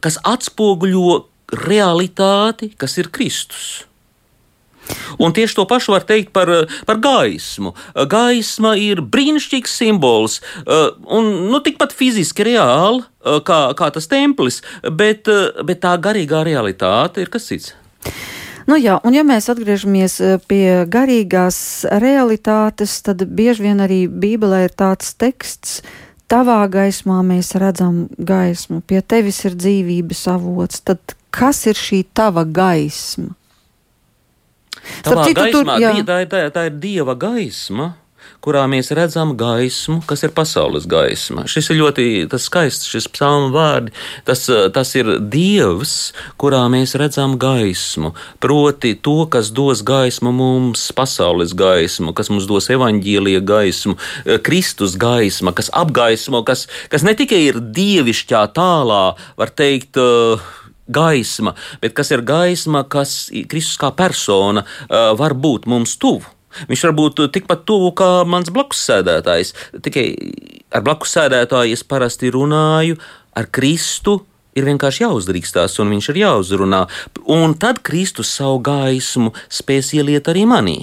[0.04, 1.20] kas atspoguļo
[1.54, 3.90] realitāti, kas ir Kristus.
[5.22, 6.50] Un tieši to pašu var teikt par,
[6.86, 7.76] par gaismu.
[8.10, 14.64] Gaisma ir brīnišķīgs simbols, uh, un nu, tikpat fiziski reāli uh, kā, kā tas templis,
[14.90, 17.74] bet, uh, bet tā garīgā realitāte ir kas cits.
[18.70, 24.76] Nu jā, un ja mēs atgriežamies pie garīgās realitātes, tad bieži vien arī Bībelē ir
[24.78, 25.80] tāds teksts,
[26.30, 30.84] tavā gaismā mēs redzam gaismu, pie tevis ir dzīvības avots.
[30.86, 33.34] Tad kas ir šī tava gaisma?
[35.06, 35.95] Tavā citu, gaismā, tur, jā.
[36.08, 37.93] tā, tā, tā ir dieva gaisma
[38.43, 41.45] kurā mēs redzam gaismu, kas ir pasaules gaisma.
[41.49, 42.06] Šis ir ļoti
[42.39, 43.93] skaists, šis psalmu vārdi.
[44.28, 48.13] Tas, tas ir Dievs, kurā mēs redzam gaismu.
[48.43, 53.97] Proti, to, kas dos gaismu mums, pasaules gaismu, kas mums dos evaņģīlija gaismu,
[54.45, 59.04] Kristus gaisma, kas apgaismo, kas, kas ne tikai ir dievišķā tālā,
[59.39, 60.47] var teikt, uh,
[60.89, 66.25] gaisma, bet kas ir gaisma, kas Kristus kā persona var būt mums tuvu.
[66.69, 69.54] Viņš var būt tikpat tuvu kā mans blakus sēdētājs.
[69.86, 70.06] Tikai
[70.73, 72.97] ar blakus sēdētāju es parasti runāju,
[73.38, 74.19] ar Kristu
[74.58, 76.86] ir vienkārši jāuzdrīkstās, un viņš ir jāuzrunā.
[77.30, 80.80] Un tad Kristus savu gaismu spēs ieliet arī manī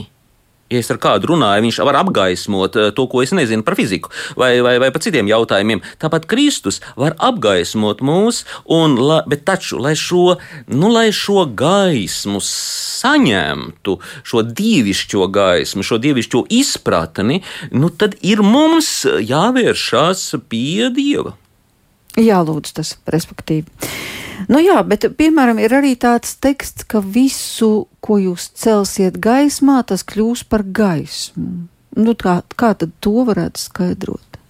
[0.71, 4.11] ja es ar kādu runāju, viņš var apgaismot eh, to, ko es nezinu par fiziku
[4.39, 5.83] vai, vai, vai par citiem jautājumiem.
[6.03, 10.37] Tāpat Kristus var apgaismot mūs, un, la, bet taču, lai šo,
[10.73, 17.43] nu, lai šo gaismu saņemtu, šo dievišķo gaismu, šo dievišķo izpratni,
[17.75, 21.37] nu, tad ir mums jāvēršās pie Dieva.
[22.17, 23.69] Jā, lūdzu, tas respektīvi.
[24.49, 30.05] Nu jā, bet piemēram ir arī tāds teksts, ka visu, ko jūs celsiet gaismā, tas
[30.07, 31.67] kļūs par gaismu.
[31.97, 34.41] Nu, kā, kā tad to varētu skaidrot?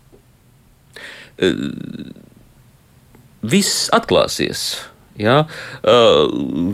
[1.39, 2.11] Uh,
[3.47, 4.67] viss atklāsies.
[5.17, 5.47] Ja,
[5.81, 6.27] uh,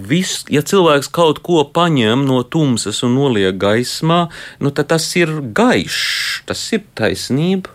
[0.02, 4.24] vis, ja cilvēks kaut ko paņem no tumsas un noliek gaismā,
[4.58, 7.70] nu, tad tas ir gaišs, tas ir taisnība.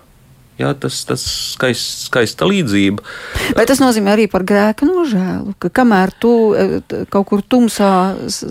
[0.57, 3.03] Jā, tas ir skaists, skaista līdzība.
[3.53, 5.53] Vai tas nozīmē arī par grēka nožēlu?
[5.61, 6.79] Ka kamēr tu e,
[7.13, 7.91] kaut kur tumsā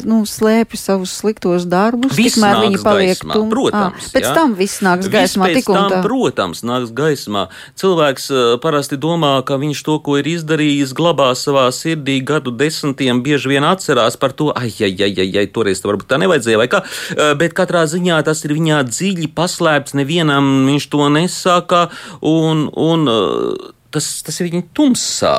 [0.07, 3.49] nu, slēpi savus sliktos darbus, viss tikmēr viņi paliek tumsā.
[3.51, 4.35] Protams, à, pēc jā.
[4.39, 5.49] tam viss nāks gaismā.
[5.51, 7.43] Viss pēc tam, protams, nāks gaismā.
[7.83, 13.25] Cilvēks uh, parasti domā, ka viņš to, ko ir izdarījis, glabā savā sirdī gadu desmitiem,
[13.27, 16.63] bieži vien atcerās par to, ai, ai, ai, ai, ai toreiz tā varbūt tā nevajadzēja,
[16.63, 16.85] vai kā.
[17.17, 21.85] Uh, bet katrā ziņā tas ir viņā dziļi paslēpts, nevienam viņš to nesaka
[22.21, 25.37] un, un uh, tas, tas ir viņa tumsā.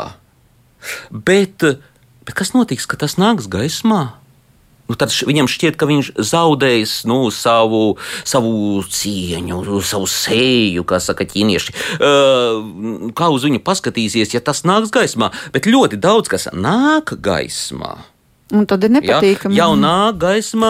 [1.11, 1.65] Bet,
[2.23, 4.05] bet kas notiks, kad tas nāks gaismā?
[4.87, 11.27] nu, tad viņam šķiet, ka viņš zaudējis nu, savu, savu cieņu, savu seju, kā saka
[11.27, 11.75] ķīnieši.
[11.99, 17.97] Uh, kā uz viņu paskatīsies, ja tas nāks gaismā, bet ļoti daudz kas nāk gaismā.
[18.55, 19.55] Un tad ir Ja, nepatīkami.
[19.57, 20.69] jau nāk gaismā,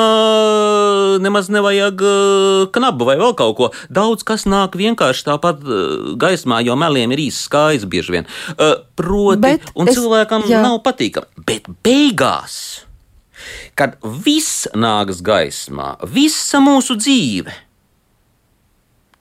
[1.22, 3.68] nemaz nevajag uh, knabu vai vēl kaut ko.
[3.94, 8.26] Daudz kas nāk vienkārši tāpat uh, gaismā, jo meliem ir īsts skaists bieži vien.
[8.58, 10.64] Uh, Proti, Bet un es- cilvēkam jā.
[10.66, 11.30] nav patīkami.
[11.46, 12.58] Bet beigās,
[13.78, 13.94] kad
[14.26, 17.54] viss nāks gaismā, visa mūsu dzīve.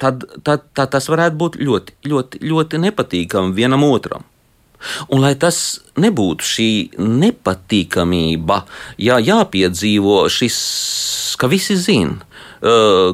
[0.01, 4.25] Tad, tad, tad tas varētu būt ļoti, ļoti, ļoti nepatīkami vienam otram.
[5.09, 8.63] Un lai tas nebūtu šī nepatīkamība,
[9.01, 10.59] jā, jāpiedzīvo šis,
[11.41, 12.21] ka visi zina,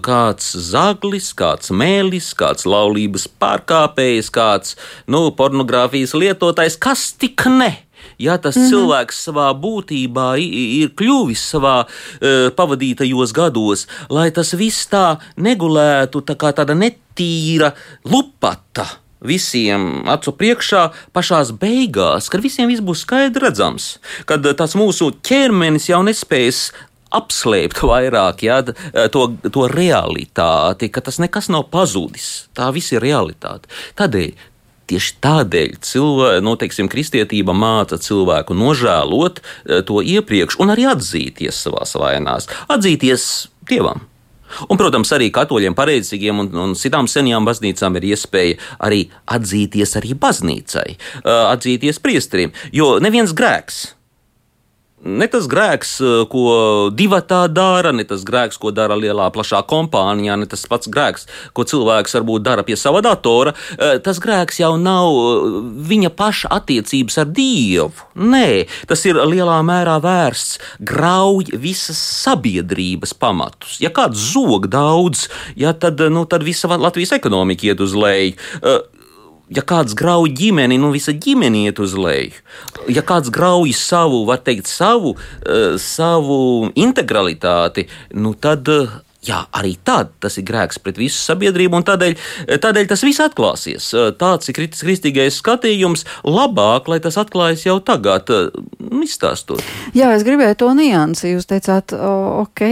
[0.03, 7.72] kāds zaglis, kāds mēlis, kāds laulības pārkāpējs, kāds nu, pornogrāfijas lietotājs, kas tik ne.
[8.18, 8.70] Ja tas mm -hmm.
[8.70, 16.35] cilvēks savā būtībā ir kļuvis savā uh, pavadītajos gados, lai tas viss tā negulētu tā
[16.35, 17.72] kā tāda netīra
[18.05, 23.91] lupata visiem acu priekšā, pašā beigās, kad visiem viss būs skaidrs redzams,
[24.29, 26.71] kad eh, tas mūsu ķermenis jau nespēs
[27.13, 32.49] apslēpt vairāk jā, eh, to, to realitāti, ka tas nekas nav pazudis.
[32.57, 33.71] Tā viss ir realitāte.
[33.99, 34.51] Tādēļ.
[34.93, 41.63] Tieši tādēļ cilvē, nu, teiksim, kristietība māca cilvēku nožēlot eh, to iepriekš un arī atzīties
[41.65, 43.29] savā vainās, atzīties
[43.71, 44.03] dievam.
[44.69, 50.15] Un, protams, arī katoļiem, pareizīgiem un, un citām senajām baznīcām ir iespēja arī atzīties arī
[50.19, 50.88] baznīcai,
[51.23, 53.85] ā, atzīties priesteriem, jo neviens grēks.
[55.03, 59.59] Ne tas grēks, eh, ko divi tā dara, ne tas grēks, ko dara lielā, plašā
[59.67, 63.55] kompānijā, ne tas pats grēks, ko cilvēks varbūt dara pie sava datora.
[63.79, 65.59] Eh, Tas grēks jau nav eh,
[65.91, 67.93] viņa paša attiecības ar Dievu.
[68.17, 73.81] Nē, tas ir lielā mērā vērsts grauj visas sabiedrības pamatus.
[73.81, 78.38] Ja kāds zog daudz, ja, tad, nu, tad visa Latvijas ekonomika iet uz leju.
[79.53, 82.33] Eh, ja kāds grauj ģimeni, nu visa ģimene iet uz leju.
[82.88, 88.69] Ja kāds grauj savu, var teikt, savu, uh, savu integralitāti, nu tad.
[88.69, 92.17] Uh, Jā, arī tad tas ir grēks pret visu sabiedrību, un tādēļ,
[92.59, 93.85] tādēļ tas viss atklāsies.
[94.19, 96.03] Tāds ir kristīgais skatījums.
[96.27, 98.51] Labāk, lai tas atklājas jau tagad, uh,
[98.99, 99.62] izstāstot.
[99.95, 101.37] Jā, es gribēju to niansi.
[101.37, 102.65] Jūs teicāt, ok,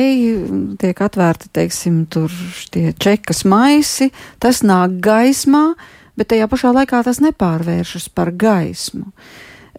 [0.82, 2.34] tiek atvērti, teiksim, tur
[2.74, 4.10] tie čekas maisi,
[4.42, 5.68] tas nāk gaismā,
[6.20, 9.08] bet tajā pašā laikā tas nepārvēršas par gaismu.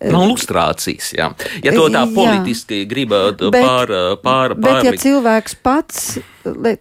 [0.01, 1.27] Nav lustrācijas, jā.
[1.61, 2.13] Ja to tā Jā.
[2.15, 3.91] politiski gribētu Bet- pār,
[4.23, 6.17] pār, Bet, ja cilvēks pats,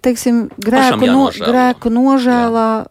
[0.00, 2.86] teiksim, grēku, no, grēku nožēlā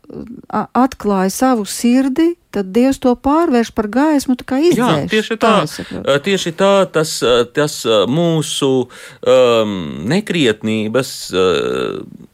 [0.53, 5.09] a- atklāja savu sirdi, tad Dievs to pārvērš par gaismu, tā kā Jā, izdzēš.
[5.09, 5.53] tieši tā.
[5.97, 7.23] Uh, Tieši tā, tas,
[7.57, 8.85] tas mūsu
[9.25, 11.33] um, nekrietnības.
[11.33, 12.27] Uh,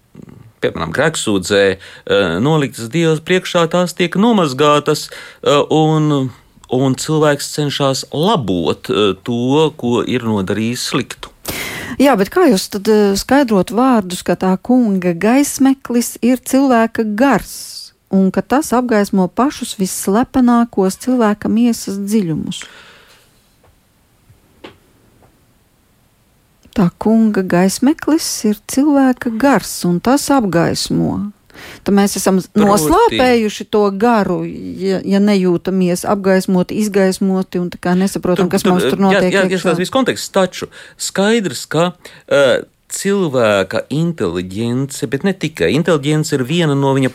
[0.73, 6.31] Piemēram, grēksūdzē uh, noliktas Dievs priekšā, tās tiek nomazgātas, uh, un,
[6.73, 11.31] un cilvēks cenšas labot uh, to, ko ir nodarījis sliktu.
[12.01, 17.75] Jā, bet kā jūs tad skaidrot vārdus, ka tā kunga gaismeklis ir cilvēka gars
[18.15, 22.63] un ka tas apgaismo pašus visslepenākos cilvēka miesas dziļumus?
[26.75, 31.31] Tā kunga gaismeklis ir cilvēka gars un tas apgaismo.
[31.87, 38.65] Tad mēs esam Proti- noslāpējuši to garu, ja, ja nejūtamies apgaismoti, izgaismoti un nesaprotam, kas
[38.67, 39.31] mums tur notiek.
[39.31, 40.67] Jā, jā, tas viss konteksts, taču
[40.99, 47.11] skaidrs, ka uh, cilvēka inteligence, bet ne tikai inteligence, ir viena no viņa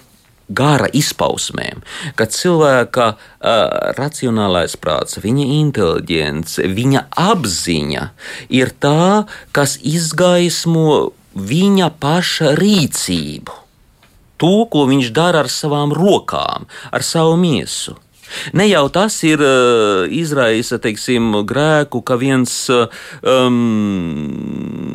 [0.51, 1.85] gara izpausmēm,
[2.19, 8.05] ka cilvēka uh, racionālais prāts, viņa inteligence, viņa apziņa
[8.51, 9.25] ir tā,
[9.57, 13.61] kas izgaismo viņa paša rīcību
[14.41, 17.99] to, ko viņš dara ar savām rokām, ar savu miesu.
[18.57, 22.87] Ne jau tas ir uh, izraisa teiksim, grēku, ka viens uh,
[23.23, 24.29] um,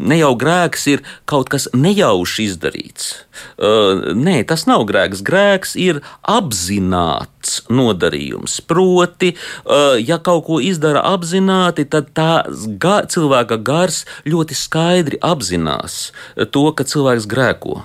[0.06, 3.12] ne jau grēks ir kaut kas nejauši izdarīts.
[3.58, 5.24] Uh, nē, tas nav grēks.
[5.26, 8.60] Grēks ir apzināts nodarījums.
[8.68, 9.34] Proti,
[9.66, 12.46] uh, ja kaut ko izdara apzināti, tad tā
[12.82, 16.10] ga cilvēka gars ļoti skaidri apzinās
[16.52, 17.84] to, ka cilvēks grēko.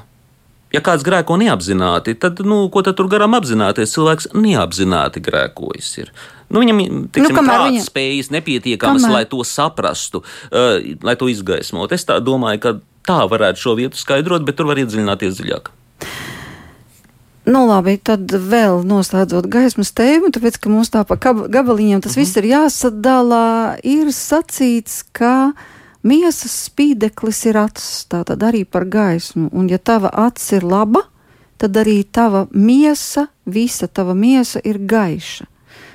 [0.70, 3.90] Ja kāds grēko neapzināti, tad, nu, ko tad tur garām apzināties?
[3.96, 5.88] Cilvēks neapzināti grēkojas.
[5.98, 6.12] Ir.
[6.50, 11.26] Nu, viņam ir Nu, kamēr viņa spējas nepietiekamas, Kamēr- lai to saprastu, uh, lai to
[11.30, 11.94] izgaismotu.
[11.94, 12.72] Es domāju, ka
[13.06, 15.72] tā varētu šo vietu skaidrot, bet tur var iedziļināties dziļāk.
[17.50, 22.14] Nu, labi, tad vēl noslēdzot gaismas tēmu, tāpēc, ka mums tā pa gab- gabaliņiem tas
[22.18, 25.52] viss ir jāsadala, ir sacīts, ka
[26.03, 29.51] miesas spīdeklis ir acis, tātad arī par gaismu.
[29.53, 31.05] Un ja tava acis ir laba,
[31.61, 35.48] tad arī tava miesa, visa tava miesa ir gaiša.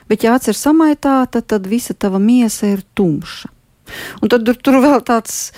[0.10, 3.50] Bet, ja acis ir samaitāta, tad visa tava miesa ir tumša.
[4.22, 5.50] Un tad tur, tur vēl tāds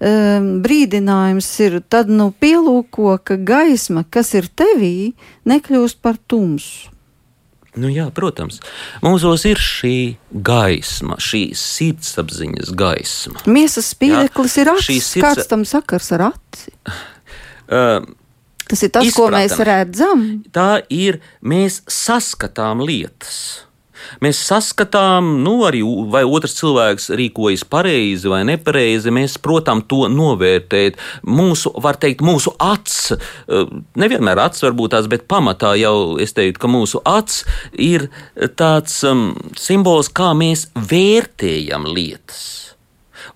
[0.00, 5.12] um, brīdinājums ir, tad nu pielūko, ka gaisma, kas ir tevī,
[5.48, 6.88] nekļūst par tumsu.
[7.78, 8.58] Nu, jā, protams,
[9.02, 13.38] mūsos ir šī gaisma, šī sirdsapziņas gaisma.
[13.46, 15.10] Miesas spīdeklis ir šī acis.
[15.12, 16.72] sirds- Kāds tam sakars ar aci?
[17.70, 18.02] Uh,
[18.66, 19.66] Tas ir tas, ko mēs Izpratami.
[19.68, 20.22] redzam.
[20.50, 23.62] tā ir, mēs saskatām lietas.
[24.24, 25.82] Mēs saskatām, nu, arī
[26.12, 29.12] vai otrs cilvēks rīkojas pareizi vai nepareizi.
[29.14, 30.98] Mēs, protams, to novērtēt.
[31.26, 36.34] Mūsu, var teikt, mūsu acs, eh, nevienmēr acs var būt tās, bet pamatā jau es
[36.36, 38.08] teiktu, ka mūsu acs ir
[38.56, 42.69] tāds um, simbols, kā mēs vērtējam lietas.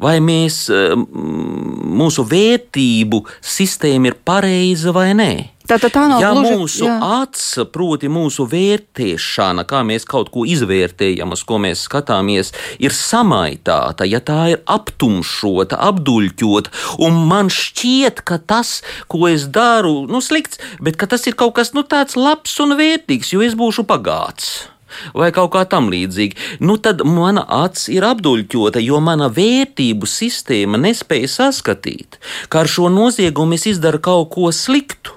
[0.00, 5.32] Vai mēs, eh, mūsu vērtību sistēma ir pareiza vai nē?
[5.64, 7.22] Tātad tā nav ja gluži- mūsu jā.
[7.22, 14.04] acs, proti, mūsu vērtēšana, kā mēs kaut ko izvērtējam, uz ko mēs skatāmies, ir samaitāta,
[14.04, 16.68] ja tā ir aptumšota, apduļķota,
[16.98, 21.72] un man šķiet, ka tas, ko es daru, nu, slikts, bet tas ir kaut kas
[21.72, 24.68] nu, tāds labs un vērtīgs, jo es būšu pagāts.
[25.14, 26.58] Vai kaut kā tam līdzīga.
[26.64, 32.18] Nu, tad mana acis ir apduļķota, jo mana vērtību sistēma nespēja saskatīt,
[32.48, 35.16] ka ar šo noziegumu es izdaru kaut ko sliktu.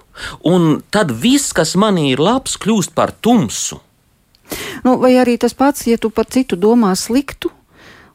[0.50, 3.78] Un tad viss, kas manī ir labs, kļūst par tumsu.
[4.86, 7.52] Nu, vai arī tas pats, ja tu par citu domā sliktu.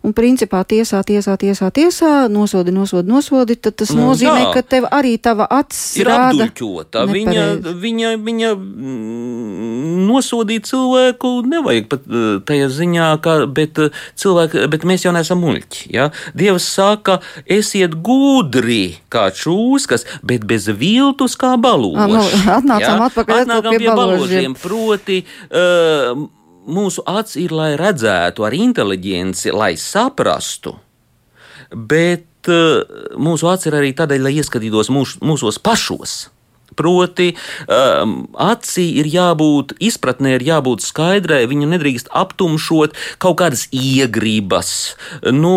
[0.02, 4.50] Un principā tiesā, tiesā, tiesā, tiesā, nosodi, nosodi, nosodi, tad tas Nu, nozīmē, jā.
[4.56, 7.04] ka tev arī tava acis Ir apduļķota.
[7.06, 7.44] Viņa,
[7.82, 14.88] viņa, viņa mm, nosodīt cilvēku nevajag pat eh, tajā ziņā, ka, bet, eh, cilvēki, bet
[14.88, 15.86] mēs jau neesam muļķi.
[15.94, 16.10] Ja?
[16.34, 22.02] Dievs saka, esiet gudri kā čūskas, bet bez viltus kā baloži.
[22.02, 22.26] Ā, nu,
[22.58, 24.54] atnācām atpakaļ atkal Atnākam pie pie baložiem.
[24.58, 25.18] Proti,
[25.50, 26.26] uh,
[26.66, 30.76] mūsu acis ir, lai redzētu ar inteliģenci, lai saprastu,
[31.72, 32.82] bet uh,
[33.18, 36.16] mūsu acis ir arī tādēļ, lai ieskatītos mūs, mūsos pašos.
[36.78, 37.32] Proti,
[37.66, 44.94] um, acī ir jābūt izpratnē, ir jābūt skaidrai, viņu nedrīkst aptumšot kaut kādas iegribas,
[45.34, 45.52] nu,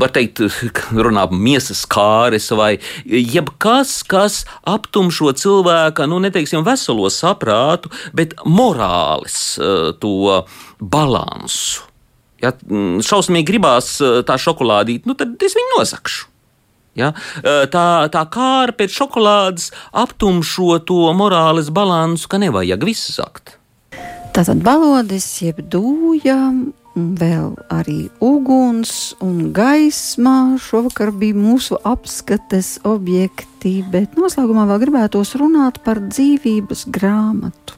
[0.00, 0.44] var teikt,
[1.06, 9.92] runā miesas kāres vai jebkas, kas aptumšo cilvēka, nu, neteiksim, veselo saprātu, bet morāles uh,
[9.98, 10.44] to
[10.80, 11.86] balansu.
[12.42, 16.35] Ja mm, šausmīgi gribās uh, tā šokolādīt, nu, tad es viņu nozakšu.
[16.96, 17.12] Ja?
[17.42, 23.58] Tā, tā kā pēc šokolādes aptumšo to morāles balansu, ka nevajag visu zakt.
[24.36, 26.36] Tātad balodis, jeb dūja,
[26.96, 35.82] vēl arī uguns un gaisma šovakar bija mūsu apskates objekti, bet noslēgumā vēl gribētos runāt
[35.84, 37.76] par dzīvības grāmatu.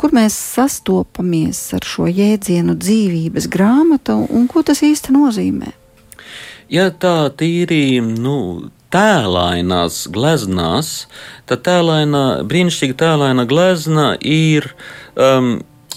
[0.00, 5.74] Kur mēs sastopamies ar šo jēdzienu dzīvības grāmata un ko tas īsti nozīmē?
[6.70, 11.08] Ja tā tīri nu, tēlainās gleznās,
[11.50, 14.68] tad tēlaina, brīnišķīga tēlaina glezna ir
[15.18, 15.56] um,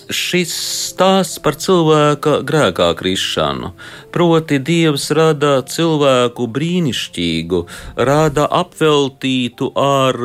[0.09, 0.53] šis
[0.89, 3.73] stāsts par cilvēka grēkā krišanu.
[4.13, 7.63] Proti, Dievs rada cilvēku brīnišķīgu,
[8.09, 10.19] rada apveltītu ar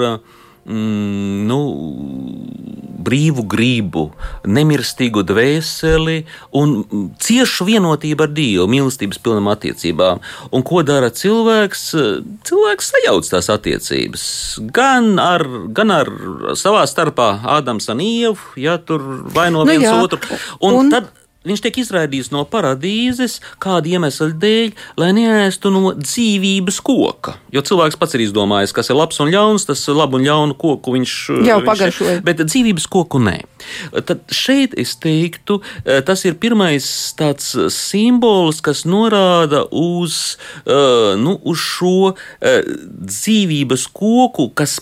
[0.68, 1.60] mm, nu,
[3.08, 4.04] brīvu gribu,
[4.48, 6.18] nemirstīgu dvēseli
[6.58, 6.74] un
[7.22, 10.20] ciešu vienotību ar Dievu, mīlestības pilnām attiecībām.
[10.52, 11.84] Un ko dara cilvēks?
[12.48, 14.24] Cilvēks sajauc tās attiecības
[14.74, 16.12] gan ar, gan ar
[16.58, 19.04] savā starpā Ādams un Ievu, ja tur
[19.34, 20.20] vaino Nu viens jā, otru.
[20.60, 21.08] Un- un tad
[21.48, 27.38] Viņš tiek izraidīts no paradīzes kāda iemesla dēļ, lai neēstu no dzīvības koka.
[27.54, 30.96] Jo cilvēks pats ir izdomājis, kas ir labs un ļauns, tas labu un ļaunu koku
[30.98, 31.14] viņš
[31.48, 32.20] Jau pagaršoja.
[32.26, 33.38] Bet dzīvības koku nē.
[34.08, 36.86] Tad šeit es teiktu, eh, tas ir pirmais
[37.18, 40.36] tāds simbols, kas norāda uz,
[40.66, 44.80] eh, nu, uz šo eh, dzīvības koku, kas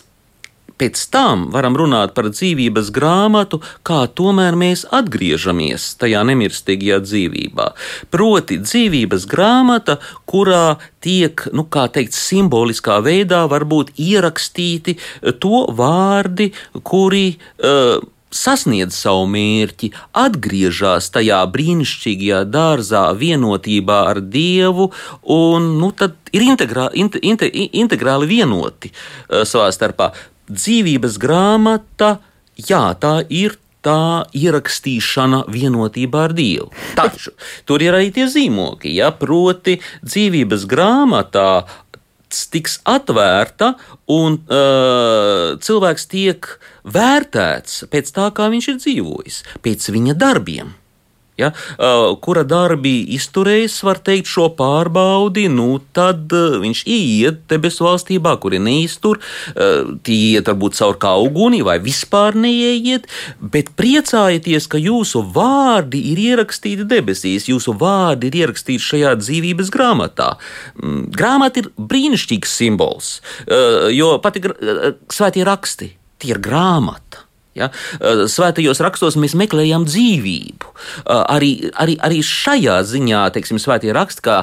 [0.81, 7.69] pēc tam varam runāt par dzīvības grāmatu, kā tomēr mēs atgriežamies tajā nemirstīgajā dzīvībā.
[8.13, 9.99] Proti, dzīvības grāmata,
[10.29, 16.53] kurā tiek, nu, kā teikt, simboliskā veidā varbūt ierakstīti eh, to vārdi,
[16.85, 17.29] kuri.
[17.57, 18.05] Uh,
[18.37, 24.91] sasniedz savu mērķi, atgriežas tajā brīnišķīgajā dārzā, vienotībā ar Dievu,
[25.33, 30.11] un nu, tad ir integrā, inte, inte, integrāli vienoti uh, savā starpā.
[30.51, 32.17] Dzīvības grāmata,
[32.57, 36.71] jā, tā ir tā ierakstīšana vienotībā ar Dievu.
[36.99, 37.35] Taču
[37.69, 41.51] tur ir arī tie zīmogi, ja proti dzīvības grāmatā
[42.51, 43.75] tiks atvērta
[44.13, 46.49] un uh, cilvēks tiek
[46.85, 50.75] vērtēts pēc tā, kā viņš ir dzīvojis, pēc viņa darbiem
[51.41, 51.53] ja,
[52.25, 59.21] kura darbi izturējis, var teikt, šo pārbaudi, nu tad viņš iet debesu valstībā, kuri neiztur,
[60.07, 63.09] tie iet varbūt caur kā uguni vai vispār neieiet,
[63.41, 70.33] bet priecājieties, ka jūsu vārdi ir ierakstīti debesīs, jūsu vārdi ir ierakstīti šajā dzīvības grāmatā.
[70.81, 73.13] Mm, grāmata ir brīnišķīgs simbols,
[73.95, 74.43] jo pati
[75.13, 77.26] svētie raksti tie ir grāmata.
[77.57, 77.71] Ja?
[78.31, 80.73] Svētajos rakstos mēs meklējam dzīvību.
[81.09, 84.41] Arī, arī, arī šajā ziņā, teiksim, svētie raksti kā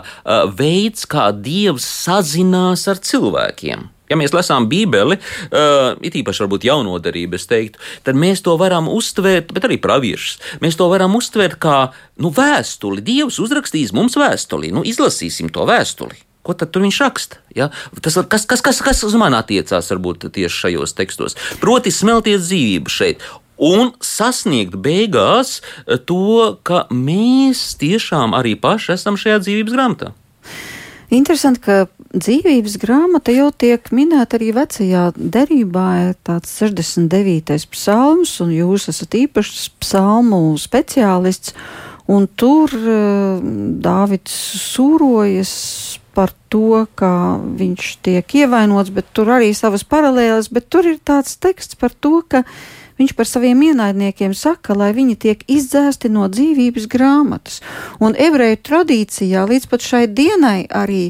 [0.58, 3.90] veids, kā Dievs sazinās ar cilvēkiem.
[4.12, 9.50] Ja mēs lasām Bībeli, uh, it īpaši varbūt jaunodarību, teiktu, tad mēs to varam uztvērt,
[9.56, 10.60] bet arī praviešus.
[10.62, 11.78] Mēs to varam uztvērt kā
[12.22, 13.02] nu, vēstuli.
[13.02, 16.20] Dievs uzrakstīs mums vēstuli, nu, izlasīsim to vēstuli.
[16.44, 17.40] Ko tad viņš raksta?
[17.56, 17.70] Ja?
[18.04, 21.38] Tas, kas, kas, kas, kas uz mani attiecās varbūt tieši šajos tekstos?
[21.64, 23.24] Proti, smelties dzīvību šeit.
[23.64, 25.62] Un sasniegt beigās
[26.10, 30.12] to, ka mēs tiešām arī paši esam šajā dzīvības grāmatā.
[31.14, 31.86] Interesanti, ka
[32.18, 37.70] dzīvības grāmata jau tiek minēta arī vecajā derībā, ir tāds 69.
[37.72, 41.54] psalms, un jūs esat īpašs psalmu speciālists,
[42.10, 43.44] un tur uh,
[43.84, 45.54] Dāvids sūrojas
[45.98, 46.03] par
[46.54, 51.80] to, ka viņš tiek ievainots, bet tur arī savas paralēles, bet tur ir tāds teksts
[51.80, 52.44] par to, ka
[53.02, 57.62] viņš par saviem ienaidniekiem saka, lai viņi tiek izdzēsti no dzīvības grāmatas.
[58.04, 61.08] Un ebreju tradīcijā līdz pat šai dienai arī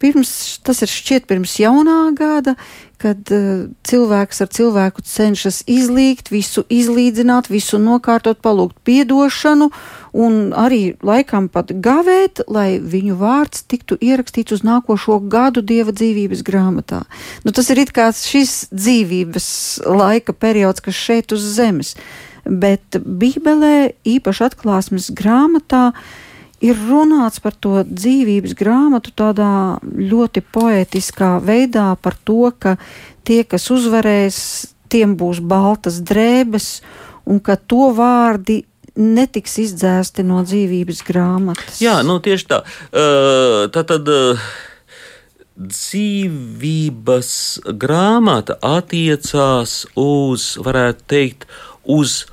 [0.00, 0.30] pirms,
[0.64, 2.56] tas ir šķiet pirms jaunā gada,
[3.02, 9.70] kad uh, cilvēks ar cilvēku cenšas izlīgt, visu izlīdzināt, visu nokārtot, palūgt piedošanu
[10.16, 16.44] un arī laikam pat gavēt, lai viņu vārds tiktu ierakstīts uz nākošo gadu dieva dzīvības
[16.46, 17.02] grāmatā.
[17.44, 19.48] Nu, tas ir it kā šis dzīvības
[19.86, 21.96] laika periods, kas šeit uz zemes,
[22.46, 25.90] bet Bībelē, īpaši atklāsmes grāmatā,
[26.66, 29.50] ir runāts par to dzīvības grāmatu tādā
[29.82, 32.76] ļoti poetiskā veidā, par to, ka
[33.26, 34.38] tie, kas uzvarēs,
[34.92, 36.70] tiem būs baltas drēbes,
[37.26, 38.64] un ka to vārdi
[38.96, 41.82] netiks izdzēsti no dzīvības grāmatas.
[41.84, 42.62] Jā, nu tieši tā.
[42.92, 44.08] Uh, tā tad.
[44.08, 44.48] Uh
[45.56, 47.28] dzīvības
[47.80, 51.46] grāmata attiecās uz, varētu teikt,
[51.82, 52.26] uz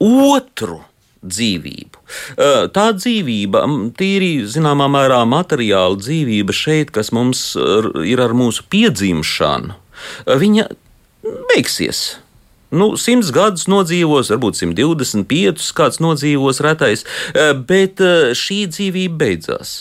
[0.00, 0.80] otru
[1.20, 2.01] dzīvību.
[2.36, 3.64] Tā dzīvība,
[3.98, 7.52] tīri zināmā mērā materiāla dzīvība šeit, kas mums
[8.06, 9.78] ir ar mūsu piedzimšanu,
[10.42, 10.68] viņa
[11.52, 12.04] beigsies.
[12.72, 17.04] Nu, simts gadus nodzīvos, varbūt 125, kāds nodzīvos retais,
[17.68, 18.00] bet
[18.38, 19.74] šī dzīvība beidzās.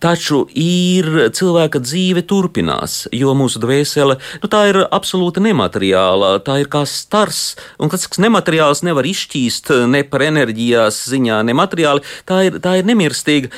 [0.00, 6.72] Taču ir cilvēka dzīve turpinās, jo mūsu dvēsele nu, tā ir absolūti nemateriāla, tā ir
[6.72, 12.56] kā stars, un kas nemateriāls nevar izšķīst ne par enerģijas ziņā, ne materiāli, tā ir,
[12.64, 13.52] tā ir nemirstīga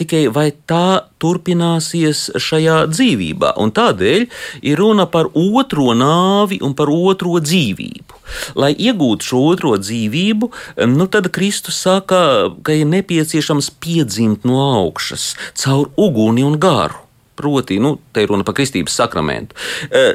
[0.00, 3.54] tikai vai tā turpināsies šajā dzīvībā.
[3.60, 4.26] Un tādēļ
[4.70, 8.09] ir runa par otro nāvi un par otro dzīvību.
[8.58, 10.50] Lai iegūtu šo otro dzīvību,
[10.90, 17.06] nu tad Kristus saka, ka ir nepieciešams piedzimt no augšas caur uguni un garu.
[17.40, 19.56] Proti, nu, te ir runa par kristības sakramentu.
[19.88, 20.12] Uh,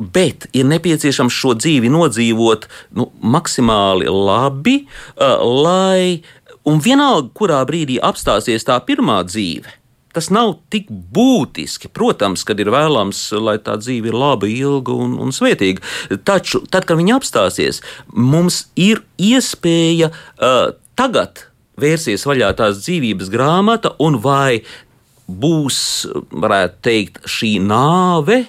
[0.00, 2.66] bet ir nepieciešams šo dzīvi nodzīvot
[2.98, 4.80] nu, maksimāli labi,
[5.20, 6.22] uh, lai
[6.68, 9.70] Un vienalga, kurā brīdī apstāsies tā pirmā dzīve,
[10.16, 11.90] tas nav tik būtiski.
[11.94, 15.84] Protams, kad ir vēlams, lai tā dzīve ir laba, ilga un, un svētīga.
[16.26, 21.46] Taču, tad, kad viņa apstāsies, mums ir iespēja uh, tagad
[21.80, 24.62] vērsties vaļā tās dzīvības grāmata un vai
[25.40, 25.80] būs,
[26.30, 28.44] varētu teikt, šī nāve,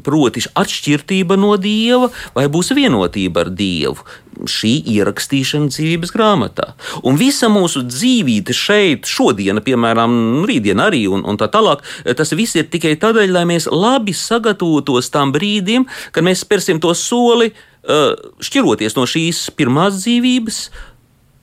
[0.00, 4.06] proti, atšķirība no dieva, vai būs vienotība ar dievu.
[4.48, 6.70] Šī ierakstīšana dzīvības grāmatā.
[7.04, 10.14] Un visa mūsu dzīvība šeit, šodien, piemēram,
[10.48, 11.84] rītdien arī, un, un tā tālāk,
[12.16, 16.94] tas viss ir tikai tādēļ, lai mēs labi sagatavotos tam brīdim, kad mēs spērsim to
[16.96, 20.64] soli, uh, šķiroties no šīs pirmās dzīvības,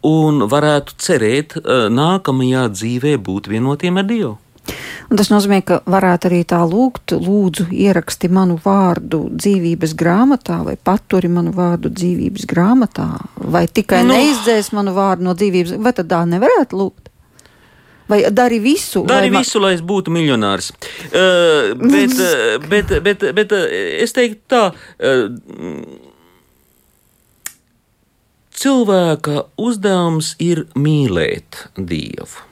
[0.09, 4.37] un varētu cerēt, uh, nākamajā dzīvē būt vienotiem ar Dievu.
[5.09, 10.75] Un tas nozīmē, ka varētu arī tā lūgt, lūdzu, ieraksti manu vārdu dzīvības grāmatā, vai
[10.77, 13.07] paturi manu vārdu dzīvības grāmatā,
[13.41, 17.09] vai tikai nu, neizdzēs manu vārdu no dzīvības, vai tad tā nevarētu lūgt?
[18.09, 19.03] Vai dari visu?
[19.05, 20.71] Dari lai visu, lai es būtu miljonārs.
[21.13, 22.15] Uh, bet,
[22.65, 24.63] bet, bet, bet es teiktu tā.
[24.97, 26.07] Uh,
[28.59, 32.48] Cilvēka uzdevums ir mīlēt Dievu.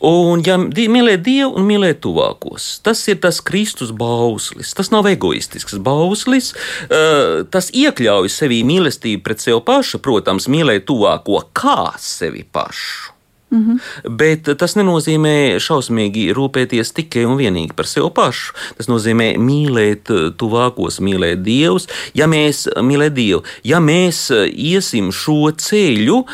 [0.00, 4.72] Un, ja mīlēt Dievu un mīlēt tuvākos, tas ir tas Kristus bauslis.
[4.76, 6.54] Tas nav egoistisks bauslis.
[6.88, 13.19] Uh, tas iekļauj sevī mīlestību pret sevi pašu, protams, mīlēt tuvāko kā sevi pašu.
[13.50, 14.10] Mm -hmm.
[14.16, 18.54] Bet tas nenozīmē šausmīgi rūpēties tikai un vienīgi par sevi pašu.
[18.76, 21.88] Tas nozīmē mīlēt eh, tuvākos, mīlēt dievus.
[22.14, 26.24] Ja mēs mīlējam Dievu, ja mēs eh, iesim šo ceļu,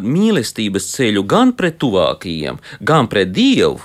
[0.00, 3.80] mīlestības ceļu gan pret tuvākajiem, gan pret Dievu,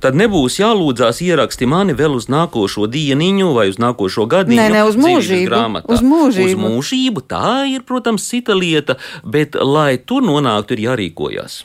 [0.00, 4.60] tad nebūs jālūdzās ieraksti mani vēl uz nākošo dieniņu vai uz nākošo gadiņu.
[4.60, 5.46] Nē, ne uz mūžību.
[5.50, 5.92] Grāmatā.
[5.92, 6.56] Uz mūžību.
[6.56, 7.24] Uz mūžību.
[7.28, 11.64] Tā ir, protams, cita lieta, bet, lai tur nonāktu, ir jārīkojas.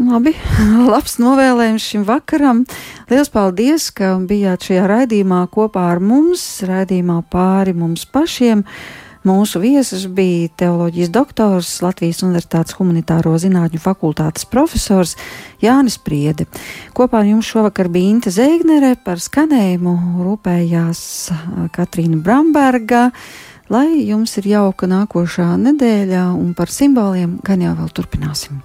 [0.00, 0.32] Labi,
[0.92, 2.64] labs novēlējums šim vakaram.
[3.10, 8.64] Lielas paldies, ka bijāt šajā raidījumā kopā ar mums, raidījumā pāri mums pašiem.
[9.28, 15.12] Mūsu viesis bija teoloģijas doktors, Latvijas Universitātes humanitāro zinātņu fakultātes profesors
[15.60, 16.46] Jānis Priede.
[16.96, 21.02] Kopā ar jums šovakar bija Inte Zēgnere, par skanējumu rūpējās
[21.76, 23.10] Katrīna Bramberga.
[23.70, 28.64] Lai jums ir jauka nākošā nedēļa, un par simboliem gan jau vēl turpināsim.